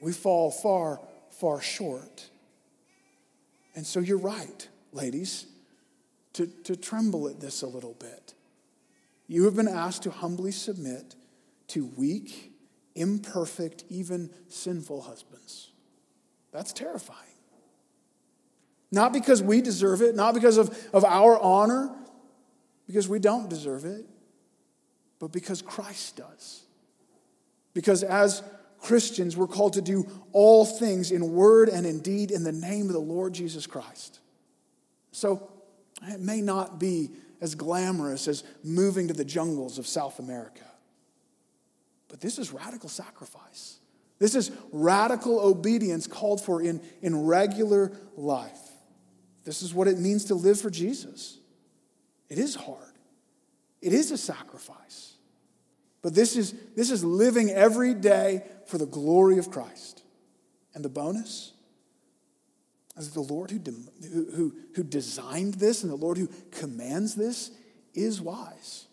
[0.00, 2.28] We fall far, far short.
[3.74, 5.46] And so you're right, ladies,
[6.34, 8.34] to, to tremble at this a little bit.
[9.26, 11.14] You have been asked to humbly submit
[11.68, 12.52] to weak,
[12.94, 15.72] imperfect, even sinful husbands.
[16.56, 17.20] That's terrifying.
[18.90, 21.94] Not because we deserve it, not because of, of our honor,
[22.86, 24.06] because we don't deserve it,
[25.18, 26.62] but because Christ does.
[27.74, 28.42] Because as
[28.80, 32.86] Christians, we're called to do all things in word and in deed in the name
[32.86, 34.20] of the Lord Jesus Christ.
[35.12, 35.50] So
[36.04, 37.10] it may not be
[37.42, 40.64] as glamorous as moving to the jungles of South America,
[42.08, 43.78] but this is radical sacrifice.
[44.18, 48.58] This is radical obedience called for in, in regular life.
[49.44, 51.38] This is what it means to live for Jesus.
[52.28, 52.94] It is hard,
[53.80, 55.12] it is a sacrifice.
[56.02, 60.04] But this is, this is living every day for the glory of Christ.
[60.72, 61.52] And the bonus
[62.96, 63.60] is the Lord who,
[64.34, 67.50] who, who designed this and the Lord who commands this
[67.92, 68.86] is wise,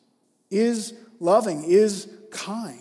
[0.49, 2.79] is loving, is kind.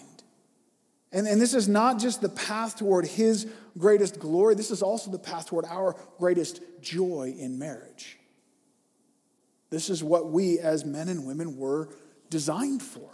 [1.12, 3.46] And, and this is not just the path toward his
[3.79, 8.18] greatest glory, this is also the path toward our greatest joy in marriage.
[9.70, 11.90] This is what we as men and women were
[12.31, 13.11] designed for.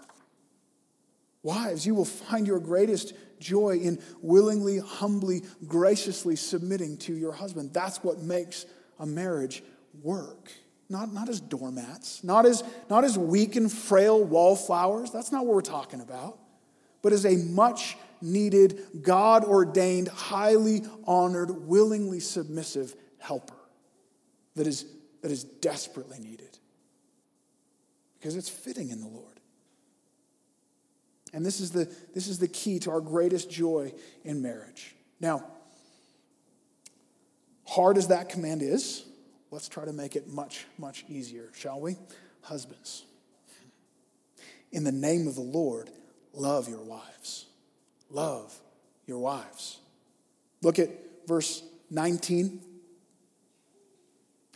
[1.43, 7.73] Wives, you will find your greatest joy in willingly, humbly, graciously submitting to your husband.
[7.73, 8.67] That's what makes
[8.99, 9.63] a marriage
[10.03, 10.51] work.
[10.89, 15.11] Not, not as doormats, not as, not as weak and frail wallflowers.
[15.11, 16.39] That's not what we're talking about.
[17.03, 23.55] But as a much needed, God ordained, highly honored, willingly submissive helper
[24.57, 24.85] that is,
[25.23, 26.59] that is desperately needed.
[28.19, 29.41] Because it's fitting in the Lord.
[31.33, 33.93] And this is the, this is the key to our greatest joy
[34.25, 34.95] in marriage.
[35.21, 35.45] Now,
[37.67, 39.05] hard as that command is,
[39.51, 41.97] let's try to make it much, much easier, shall we?
[42.41, 43.05] Husbands,
[44.73, 45.91] in the name of the Lord,
[46.33, 47.47] love your wives.
[48.11, 48.59] Love
[49.07, 49.79] your wives.
[50.63, 50.91] Look at
[51.27, 52.61] verse 19.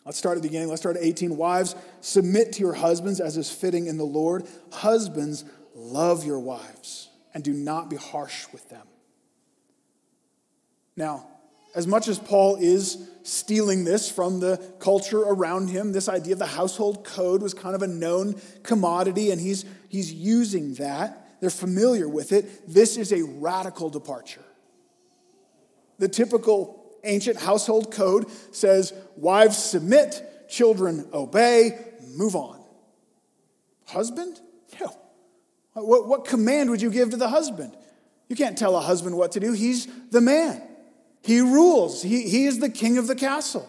[0.04, 0.68] Let's start at the beginning.
[0.68, 1.36] Let's start at 18.
[1.36, 4.46] Wives, submit to your husbands as is fitting in the Lord.
[4.72, 8.86] Husbands, Love your wives and do not be harsh with them.
[10.96, 11.26] Now,
[11.74, 16.38] as much as Paul is stealing this from the culture around him, this idea of
[16.38, 21.21] the household code was kind of a known commodity, and he's, he's using that.
[21.42, 22.72] They're familiar with it.
[22.72, 24.44] This is a radical departure.
[25.98, 32.62] The typical ancient household code says wives submit, children obey, move on.
[33.86, 34.40] Husband?
[34.80, 34.96] No.
[35.72, 37.76] What, what command would you give to the husband?
[38.28, 39.52] You can't tell a husband what to do.
[39.52, 40.62] He's the man.
[41.24, 42.04] He rules.
[42.04, 43.68] He, he is the king of the castle.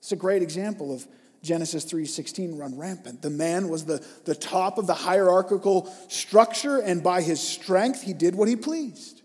[0.00, 1.06] It's a great example of
[1.44, 3.22] Genesis 3:16 run rampant.
[3.22, 8.12] The man was the, the top of the hierarchical structure, and by his strength, he
[8.12, 9.22] did what he pleased.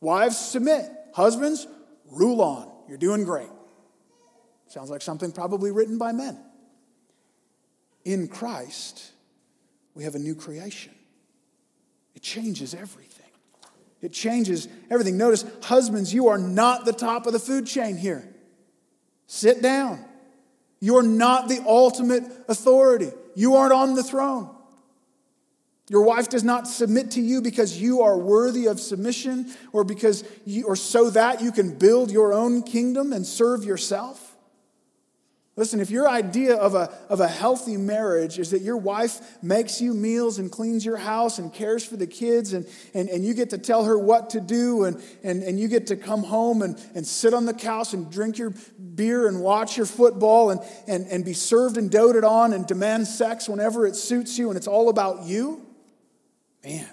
[0.00, 0.90] Wives, submit.
[1.14, 1.66] Husbands,
[2.10, 2.70] rule on.
[2.88, 3.48] You're doing great.
[4.66, 6.38] Sounds like something probably written by men.
[8.04, 9.12] In Christ,
[9.94, 10.94] we have a new creation.
[12.14, 13.26] It changes everything.
[14.00, 15.18] It changes everything.
[15.18, 18.28] Notice, husbands, you are not the top of the food chain here.
[19.26, 20.04] Sit down.
[20.80, 23.10] You're not the ultimate authority.
[23.34, 24.50] You aren't on the throne.
[25.90, 30.24] Your wife does not submit to you because you are worthy of submission or because
[30.46, 34.29] you, or so that you can build your own kingdom and serve yourself.
[35.60, 39.78] Listen, if your idea of a, of a healthy marriage is that your wife makes
[39.78, 43.34] you meals and cleans your house and cares for the kids, and, and, and you
[43.34, 46.62] get to tell her what to do, and, and, and you get to come home
[46.62, 48.54] and, and sit on the couch and drink your
[48.94, 53.06] beer and watch your football and, and, and be served and doted on and demand
[53.06, 55.60] sex whenever it suits you, and it's all about you,
[56.64, 56.88] man,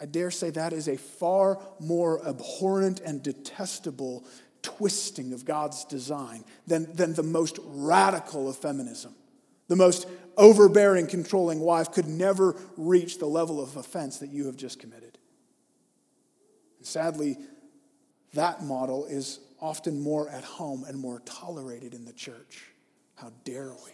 [0.00, 4.24] I dare say that is a far more abhorrent and detestable
[4.64, 9.14] twisting of God's design than, than the most radical of feminism.
[9.68, 14.56] The most overbearing, controlling wife could never reach the level of offense that you have
[14.56, 15.18] just committed.
[16.78, 17.38] And sadly,
[18.32, 22.64] that model is often more at home and more tolerated in the church.
[23.14, 23.92] How dare we?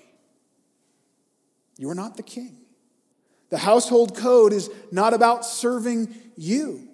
[1.76, 2.56] You are not the king.
[3.50, 6.89] The household code is not about serving you.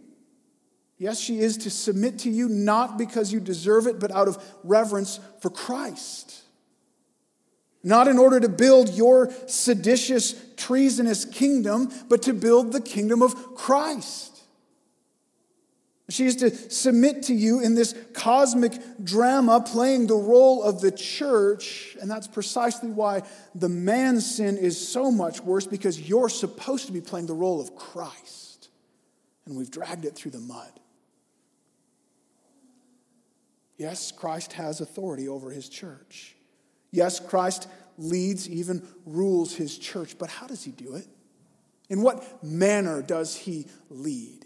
[0.99, 4.43] Yes, she is to submit to you not because you deserve it, but out of
[4.65, 6.43] reverence for Christ.
[7.83, 13.55] Not in order to build your seditious, treasonous kingdom, but to build the kingdom of
[13.55, 14.33] Christ.
[16.09, 18.73] She is to submit to you in this cosmic
[19.03, 21.97] drama, playing the role of the church.
[22.01, 23.23] And that's precisely why
[23.55, 27.61] the man's sin is so much worse, because you're supposed to be playing the role
[27.61, 28.69] of Christ.
[29.47, 30.71] And we've dragged it through the mud.
[33.77, 36.35] Yes, Christ has authority over his church.
[36.91, 37.69] Yes, Christ
[37.99, 40.17] leads, even rules his church.
[40.19, 41.07] But how does he do it?
[41.89, 44.45] In what manner does he lead?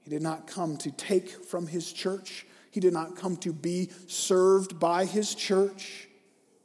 [0.00, 2.46] He did not come to take from his church.
[2.70, 6.08] He did not come to be served by his church.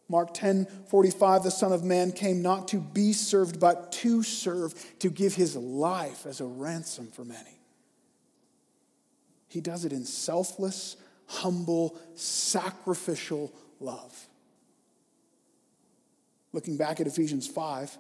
[0.07, 4.73] Mark 10 45, the Son of Man came not to be served, but to serve,
[4.99, 7.59] to give his life as a ransom for many.
[9.53, 10.97] He does it in selfless,
[11.27, 14.27] humble, sacrificial love.
[16.51, 17.97] Looking back at Ephesians 5,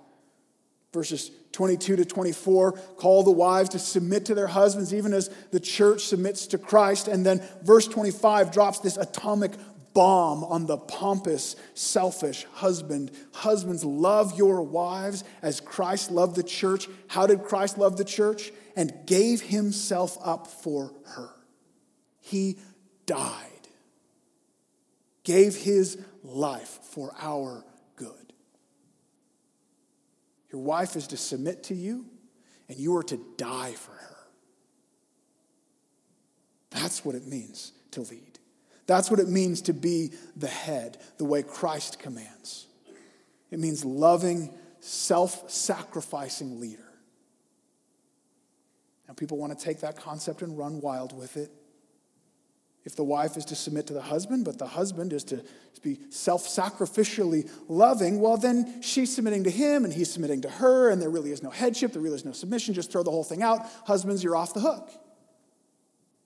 [0.93, 5.59] Verses 22 to 24 call the wives to submit to their husbands, even as the
[5.59, 7.07] church submits to Christ.
[7.07, 9.53] And then verse 25 drops this atomic
[9.95, 13.11] bomb on the pompous, selfish husband.
[13.33, 16.87] Husbands, love your wives as Christ loved the church.
[17.07, 18.51] How did Christ love the church?
[18.75, 21.29] And gave himself up for her.
[22.25, 22.57] He
[23.05, 23.67] died,
[25.25, 27.65] gave his life for our
[27.97, 28.33] good.
[30.49, 32.05] your wife is to submit to you,
[32.69, 34.17] and you are to die for her.
[36.69, 38.39] That's what it means to lead.
[38.87, 42.67] That's what it means to be the head, the way Christ commands.
[43.51, 46.87] It means loving, self sacrificing leader.
[49.09, 51.51] Now, people want to take that concept and run wild with it.
[52.85, 55.41] If the wife is to submit to the husband, but the husband is to
[55.81, 60.89] be self sacrificially loving, well, then she's submitting to him and he's submitting to her,
[60.89, 62.73] and there really is no headship, there really is no submission.
[62.73, 63.65] Just throw the whole thing out.
[63.85, 64.89] Husbands, you're off the hook.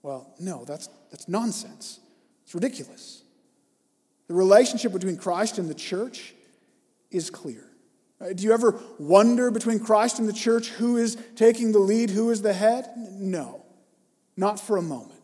[0.01, 1.99] Well, no, that's, that's nonsense.
[2.43, 3.23] It's ridiculous.
[4.27, 6.33] The relationship between Christ and the church
[7.11, 7.63] is clear.
[8.33, 12.31] Do you ever wonder between Christ and the church who is taking the lead, who
[12.31, 12.89] is the head?
[12.95, 13.63] No,
[14.35, 15.16] not for a moment.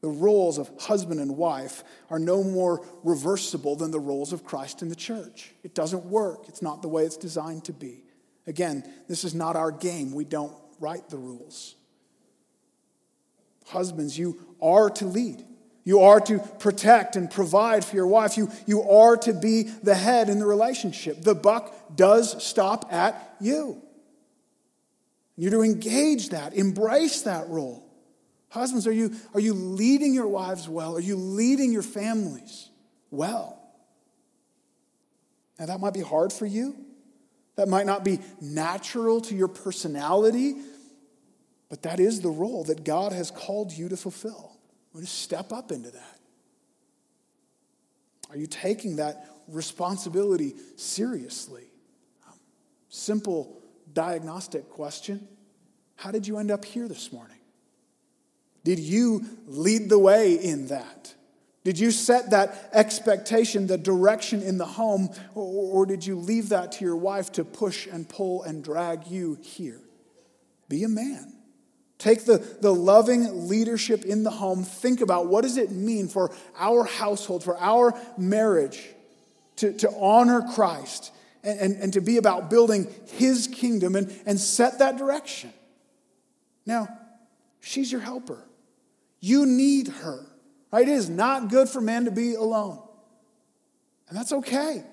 [0.00, 4.80] The roles of husband and wife are no more reversible than the roles of Christ
[4.80, 5.52] in the church.
[5.62, 8.04] It doesn't work, it's not the way it's designed to be.
[8.46, 10.12] Again, this is not our game.
[10.12, 11.76] We don't write the rules.
[13.66, 15.44] Husbands, you are to lead.
[15.84, 18.36] You are to protect and provide for your wife.
[18.36, 21.22] You, you are to be the head in the relationship.
[21.22, 23.82] The buck does stop at you.
[25.36, 27.89] You're to engage that, embrace that role.
[28.50, 30.96] Husbands, are you, are you leading your wives well?
[30.96, 32.68] Are you leading your families
[33.10, 33.56] well?
[35.58, 36.74] Now, that might be hard for you.
[37.56, 40.56] That might not be natural to your personality,
[41.68, 44.56] but that is the role that God has called you to fulfill.
[44.92, 46.18] We're to step up into that.
[48.30, 51.64] Are you taking that responsibility seriously?
[52.88, 53.60] Simple
[53.92, 55.28] diagnostic question
[55.96, 57.39] How did you end up here this morning?
[58.64, 61.14] Did you lead the way in that?
[61.62, 66.48] Did you set that expectation, the direction in the home, or, or, did you leave
[66.50, 69.80] that to your wife to push and pull and drag you here?
[70.70, 71.34] Be a man.
[71.98, 74.64] Take the, the loving leadership in the home.
[74.64, 78.82] Think about what does it mean for our household, for our marriage,
[79.56, 81.12] to, to honor Christ
[81.44, 85.52] and, and, and to be about building his kingdom and, and set that direction.
[86.64, 86.88] Now,
[87.60, 88.42] she's your helper.
[89.20, 90.26] You need her.
[90.72, 90.88] Right?
[90.88, 92.80] It is not good for man to be alone.
[94.08, 94.84] And that's okay.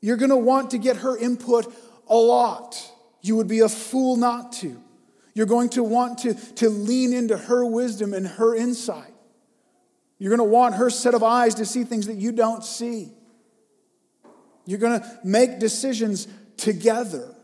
[0.00, 1.72] You're going to want to get her input
[2.08, 2.80] a lot.
[3.22, 4.82] You would be a fool not to.
[5.34, 9.12] You're going to want to, to lean into her wisdom and her insight.
[10.18, 13.12] You're going to want her set of eyes to see things that you don't see.
[14.64, 16.26] You're going to make decisions
[16.56, 17.34] together.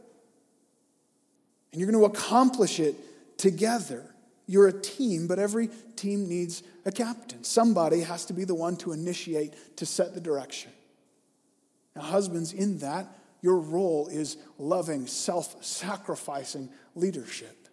[1.71, 2.97] And you're going to accomplish it
[3.39, 4.12] together.
[4.47, 7.45] You're a team, but every team needs a captain.
[7.45, 10.73] Somebody has to be the one to initiate, to set the direction.
[11.95, 13.07] Now, husbands, in that,
[13.41, 17.69] your role is loving, self sacrificing leadership.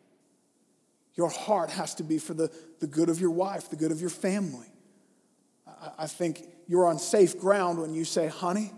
[1.16, 4.02] Your heart has to be for the, the good of your wife, the good of
[4.02, 4.68] your family.
[5.68, 8.72] I, I think you're on safe ground when you say, honey,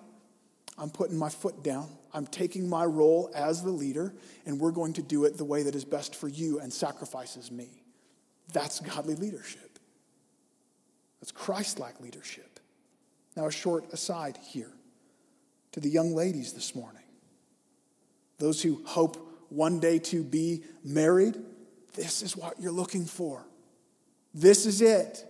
[0.77, 1.89] I'm putting my foot down.
[2.13, 4.13] I'm taking my role as the leader,
[4.45, 7.51] and we're going to do it the way that is best for you and sacrifices
[7.51, 7.80] me.
[8.51, 9.79] That's godly leadership.
[11.19, 12.59] That's Christ like leadership.
[13.35, 14.71] Now, a short aside here
[15.71, 17.03] to the young ladies this morning,
[18.39, 21.37] those who hope one day to be married,
[21.93, 23.45] this is what you're looking for.
[24.33, 25.25] This is it.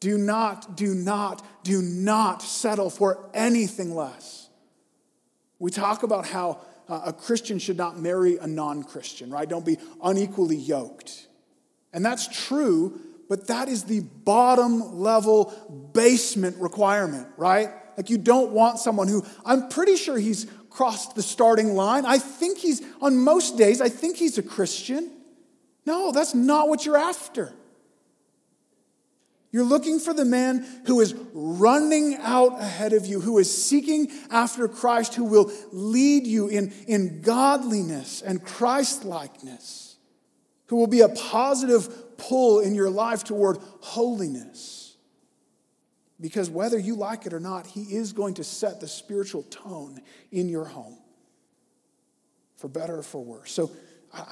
[0.00, 4.50] Do not, do not, do not settle for anything less.
[5.58, 9.48] We talk about how uh, a Christian should not marry a non Christian, right?
[9.48, 11.28] Don't be unequally yoked.
[11.94, 17.70] And that's true, but that is the bottom level basement requirement, right?
[17.96, 22.04] Like you don't want someone who, I'm pretty sure he's crossed the starting line.
[22.04, 25.10] I think he's, on most days, I think he's a Christian.
[25.86, 27.54] No, that's not what you're after.
[29.52, 34.10] You're looking for the man who is running out ahead of you, who is seeking
[34.28, 39.93] after Christ, who will lead you in, in godliness and Christ likeness,
[40.66, 44.96] who will be a positive pull in your life toward holiness.
[46.20, 50.00] Because whether you like it or not, he is going to set the spiritual tone
[50.30, 50.96] in your home,
[52.56, 53.52] for better or for worse.
[53.52, 53.70] So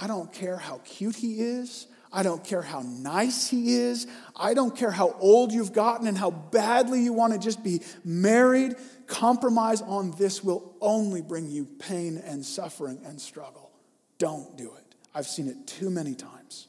[0.01, 1.89] I don't care how cute he is.
[2.12, 4.07] I don't care how nice he is.
[4.37, 7.80] I don't care how old you've gotten and how badly you want to just be
[8.05, 8.74] married.
[9.07, 13.70] Compromise on this will only bring you pain and suffering and struggle.
[14.18, 14.82] Don't do it.
[15.14, 16.68] I've seen it too many times.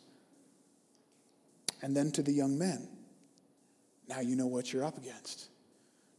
[1.81, 2.87] And then to the young men,
[4.07, 5.49] now you know what you're up against.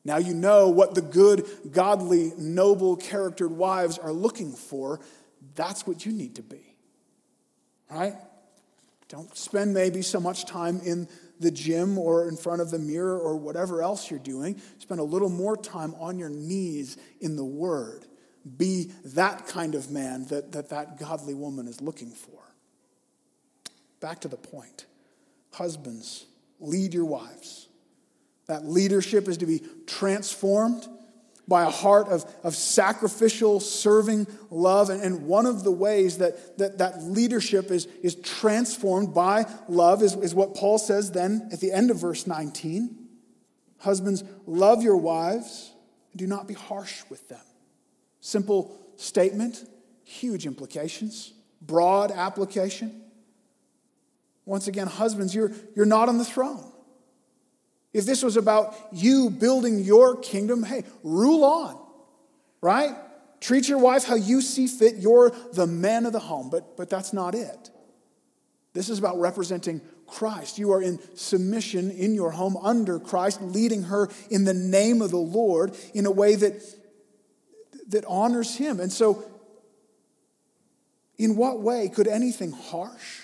[0.05, 5.01] Now you know what the good, godly, noble charactered wives are looking for.
[5.55, 6.77] That's what you need to be.
[7.91, 8.15] Right?
[9.09, 11.09] Don't spend maybe so much time in
[11.41, 14.61] the gym or in front of the mirror or whatever else you're doing.
[14.79, 18.07] Spend a little more time on your knees in the Word.
[18.57, 22.41] Be that kind of man that that, that godly woman is looking for.
[24.01, 24.87] Back to the point.
[25.53, 26.27] Husbands,
[26.61, 27.69] lead your wives.
[28.47, 30.87] That leadership is to be transformed
[31.47, 34.91] by a heart of, of sacrificial, serving love.
[34.91, 40.03] And, and one of the ways that that, that leadership is, is transformed by love
[40.03, 42.99] is, is what Paul says then at the end of verse 19
[43.79, 45.73] Husbands, love your wives,
[46.17, 47.41] do not be harsh with them.
[48.25, 49.69] Simple statement,
[50.03, 53.03] huge implications, broad application.
[54.47, 56.65] Once again, husbands, you're, you're not on the throne.
[57.93, 61.79] If this was about you building your kingdom, hey, rule on,
[62.63, 62.95] right?
[63.41, 64.95] Treat your wife how you see fit.
[64.97, 67.71] You're the man of the home, but, but that's not it.
[68.73, 70.59] This is about representing Christ.
[70.59, 75.11] You are in submission in your home under Christ, leading her in the name of
[75.11, 76.63] the Lord in a way that,
[77.89, 78.81] that honors him.
[78.81, 79.25] And so,
[81.19, 83.21] in what way could anything harsh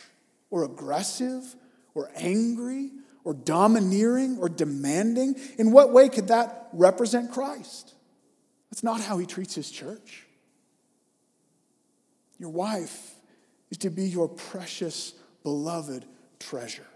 [0.51, 1.57] or aggressive
[1.95, 2.91] or angry
[3.25, 5.35] or domineering or demanding?
[5.59, 7.95] In what way could that represent Christ?
[8.71, 10.27] That's not how he treats his church.
[12.39, 13.15] Your wife
[13.71, 16.07] is to be your precious, beloved
[16.39, 16.87] treasure.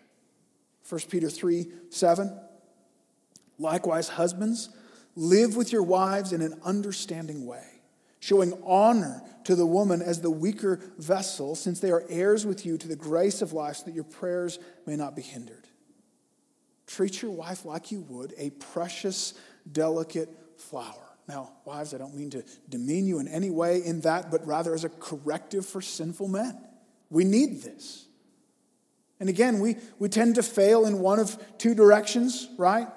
[0.89, 2.41] 1 Peter 3 7.
[3.59, 4.71] Likewise, husbands,
[5.17, 7.65] live with your wives in an understanding way,
[8.21, 12.79] showing honor to the woman as the weaker vessel, since they are heirs with you
[12.79, 15.67] to the grace of life, so that your prayers may not be hindered.
[16.87, 19.35] Treat your wife like you would a precious,
[19.71, 21.01] delicate flower.
[21.27, 24.75] Now, wives, I don't mean to demean you in any way in that, but rather
[24.75, 26.59] as a corrective for sinful men.
[27.09, 28.07] We need this.
[29.21, 32.89] And again, we, we tend to fail in one of two directions, right?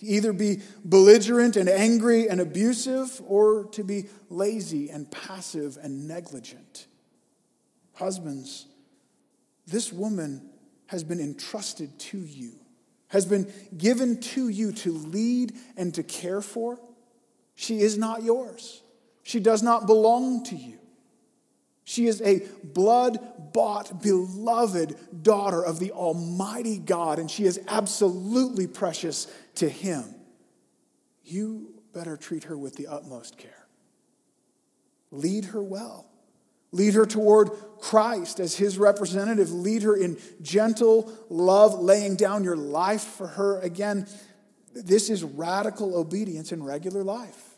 [0.00, 6.06] To either be belligerent and angry and abusive, or to be lazy and passive and
[6.06, 6.86] negligent.
[7.94, 8.66] Husbands,
[9.66, 10.50] this woman
[10.86, 12.52] has been entrusted to you,
[13.08, 16.78] has been given to you to lead and to care for,
[17.54, 18.82] she is not yours.
[19.22, 20.78] She does not belong to you.
[21.84, 28.66] She is a blood bought, beloved daughter of the Almighty God, and she is absolutely
[28.66, 29.26] precious
[29.56, 30.04] to Him.
[31.24, 33.66] You better treat her with the utmost care.
[35.10, 36.06] Lead her well.
[36.72, 37.50] Lead her toward
[37.80, 39.50] Christ as his representative.
[39.50, 43.60] Lead her in gentle love, laying down your life for her.
[43.60, 44.06] Again,
[44.74, 47.56] this is radical obedience in regular life.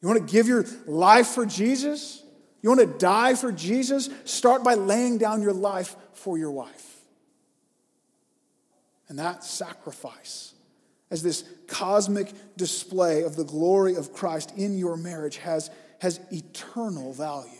[0.00, 2.24] You want to give your life for Jesus?
[2.62, 4.10] You want to die for Jesus?
[4.24, 6.91] Start by laying down your life for your wife.
[9.12, 10.54] And that sacrifice,
[11.10, 17.12] as this cosmic display of the glory of Christ in your marriage, has has eternal
[17.12, 17.50] value.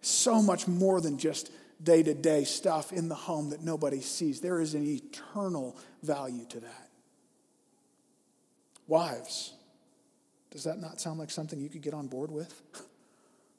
[0.00, 4.40] So much more than just day to day stuff in the home that nobody sees.
[4.40, 6.88] There is an eternal value to that.
[8.88, 9.54] Wives,
[10.50, 12.60] does that not sound like something you could get on board with?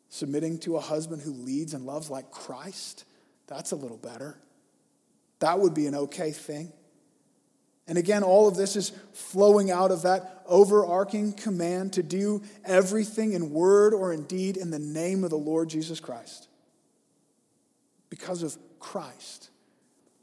[0.10, 3.06] submitting to a husband who leads and loves like Christ,
[3.48, 4.38] that's a little better.
[5.44, 6.72] That would be an okay thing.
[7.86, 13.34] And again, all of this is flowing out of that overarching command to do everything
[13.34, 16.48] in word or in deed in the name of the Lord Jesus Christ.
[18.10, 19.50] Because of Christ,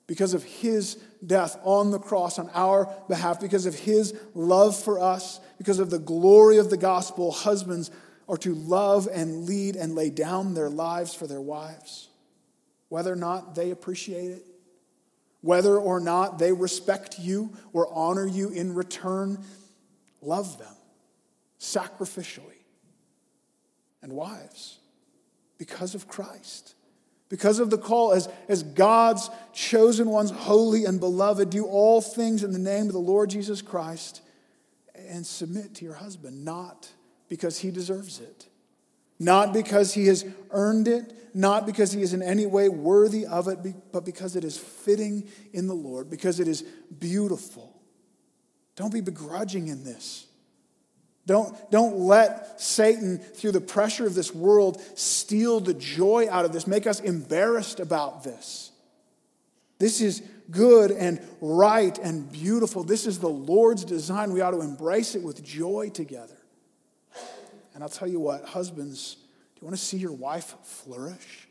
[0.06, 0.94] because of his
[1.26, 5.90] death on the cross on our behalf, because of his love for us, because of
[5.90, 7.90] the glory of the gospel, husbands
[8.26, 12.08] are to love and lead and lay down their lives for their wives,
[12.88, 14.46] whether or not they appreciate it
[15.42, 19.42] whether or not they respect you or honor you in return,
[20.20, 20.74] love them
[21.58, 22.44] sacrificially.
[24.02, 24.78] And wives,
[25.58, 26.74] because of Christ,
[27.28, 32.42] because of the call as, as God's chosen ones, holy and beloved, do all things
[32.42, 34.22] in the name of the Lord Jesus Christ
[34.94, 36.88] and submit to your husband, not
[37.28, 38.48] because he deserves it,
[39.20, 43.46] not because he has earned it, not because he is in any way worthy of
[43.46, 43.58] it,
[43.92, 46.62] but because it is fitting in the Lord, because it is
[46.98, 47.80] beautiful.
[48.74, 50.26] Don't be begrudging in this.
[51.26, 56.52] Don't, don't let Satan, through the pressure of this world, steal the joy out of
[56.52, 58.72] this, make us embarrassed about this.
[59.78, 62.82] This is good and right and beautiful.
[62.82, 64.32] This is the Lord's design.
[64.32, 66.39] We ought to embrace it with joy together.
[67.80, 69.14] And I'll tell you what, husbands,
[69.54, 71.48] do you want to see your wife flourish?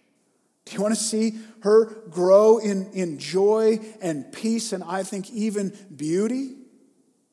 [0.65, 5.31] Do you want to see her grow in, in joy and peace and I think
[5.31, 6.53] even beauty?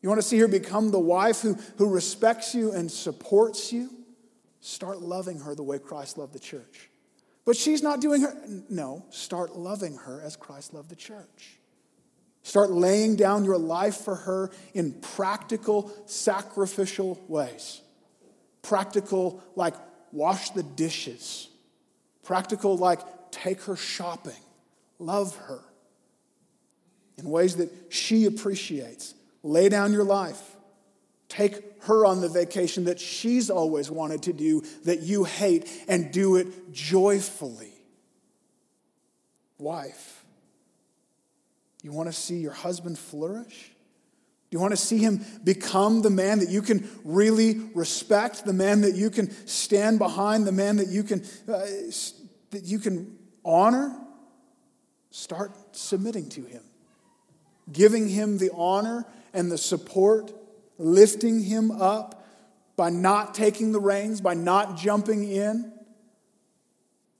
[0.01, 3.90] You want to see her become the wife who, who respects you and supports you?
[4.61, 6.88] Start loving her the way Christ loved the church.
[7.44, 8.34] But she's not doing her.
[8.70, 11.59] No, start loving her as Christ loved the church.
[12.42, 17.82] Start laying down your life for her in practical, sacrificial ways.
[18.66, 19.74] Practical, like
[20.12, 21.48] wash the dishes.
[22.24, 23.00] Practical, like
[23.30, 24.32] take her shopping,
[24.98, 25.60] love her
[27.18, 29.14] in ways that she appreciates.
[29.42, 30.56] Lay down your life.
[31.28, 36.12] Take her on the vacation that she's always wanted to do, that you hate, and
[36.12, 37.72] do it joyfully.
[39.58, 40.24] Wife,
[41.82, 43.72] you want to see your husband flourish?
[44.49, 48.53] Do you want to see him become the man that you can really respect, the
[48.53, 51.66] man that you can stand behind, the man that you can, uh,
[52.51, 53.97] that you can honor?
[55.11, 56.62] Start submitting to him,
[57.72, 60.32] giving him the honor and the support,
[60.78, 62.24] lifting him up
[62.76, 65.72] by not taking the reins, by not jumping in.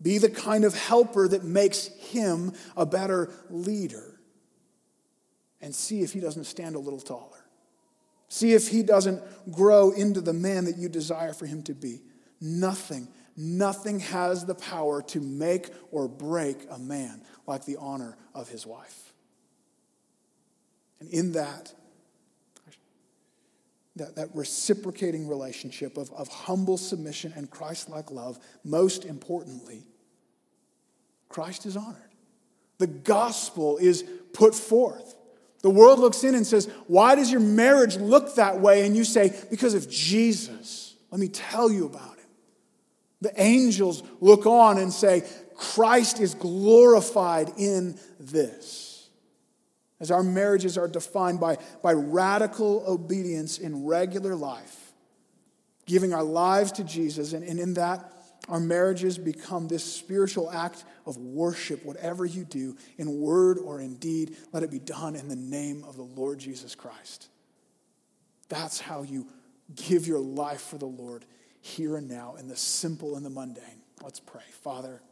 [0.01, 4.16] Be the kind of helper that makes him a better leader
[5.67, 7.45] and see if he doesn't stand a little taller.
[8.29, 12.03] See if he doesn't grow into the man that you desire for him to be.
[12.41, 18.49] Nothing, nothing has the power to make or break a man like the honor of
[18.49, 19.13] his wife.
[21.01, 21.75] And in that,
[23.97, 29.83] that, that reciprocating relationship of, of humble submission and Christ like love, most importantly,
[31.29, 31.97] Christ is honored.
[32.79, 35.17] The gospel is put forth.
[35.63, 38.87] The world looks in and says, Why does your marriage look that way?
[38.87, 40.95] And you say, Because of Jesus.
[41.11, 42.27] Let me tell you about him.
[43.23, 45.23] The angels look on and say,
[45.57, 49.09] Christ is glorified in this.
[49.99, 54.93] As our marriages are defined by, by radical obedience in regular life,
[55.87, 58.13] giving our lives to Jesus, and, and in that,
[58.49, 61.85] our marriages become this spiritual act of worship.
[61.85, 65.85] Whatever you do, in word or in deed, let it be done in the name
[65.85, 67.29] of the Lord Jesus Christ.
[68.49, 69.27] That's how you
[69.75, 71.25] give your life for the Lord
[71.61, 73.83] here and now in the simple and the mundane.
[74.03, 74.45] Let's pray.
[74.63, 75.03] Father,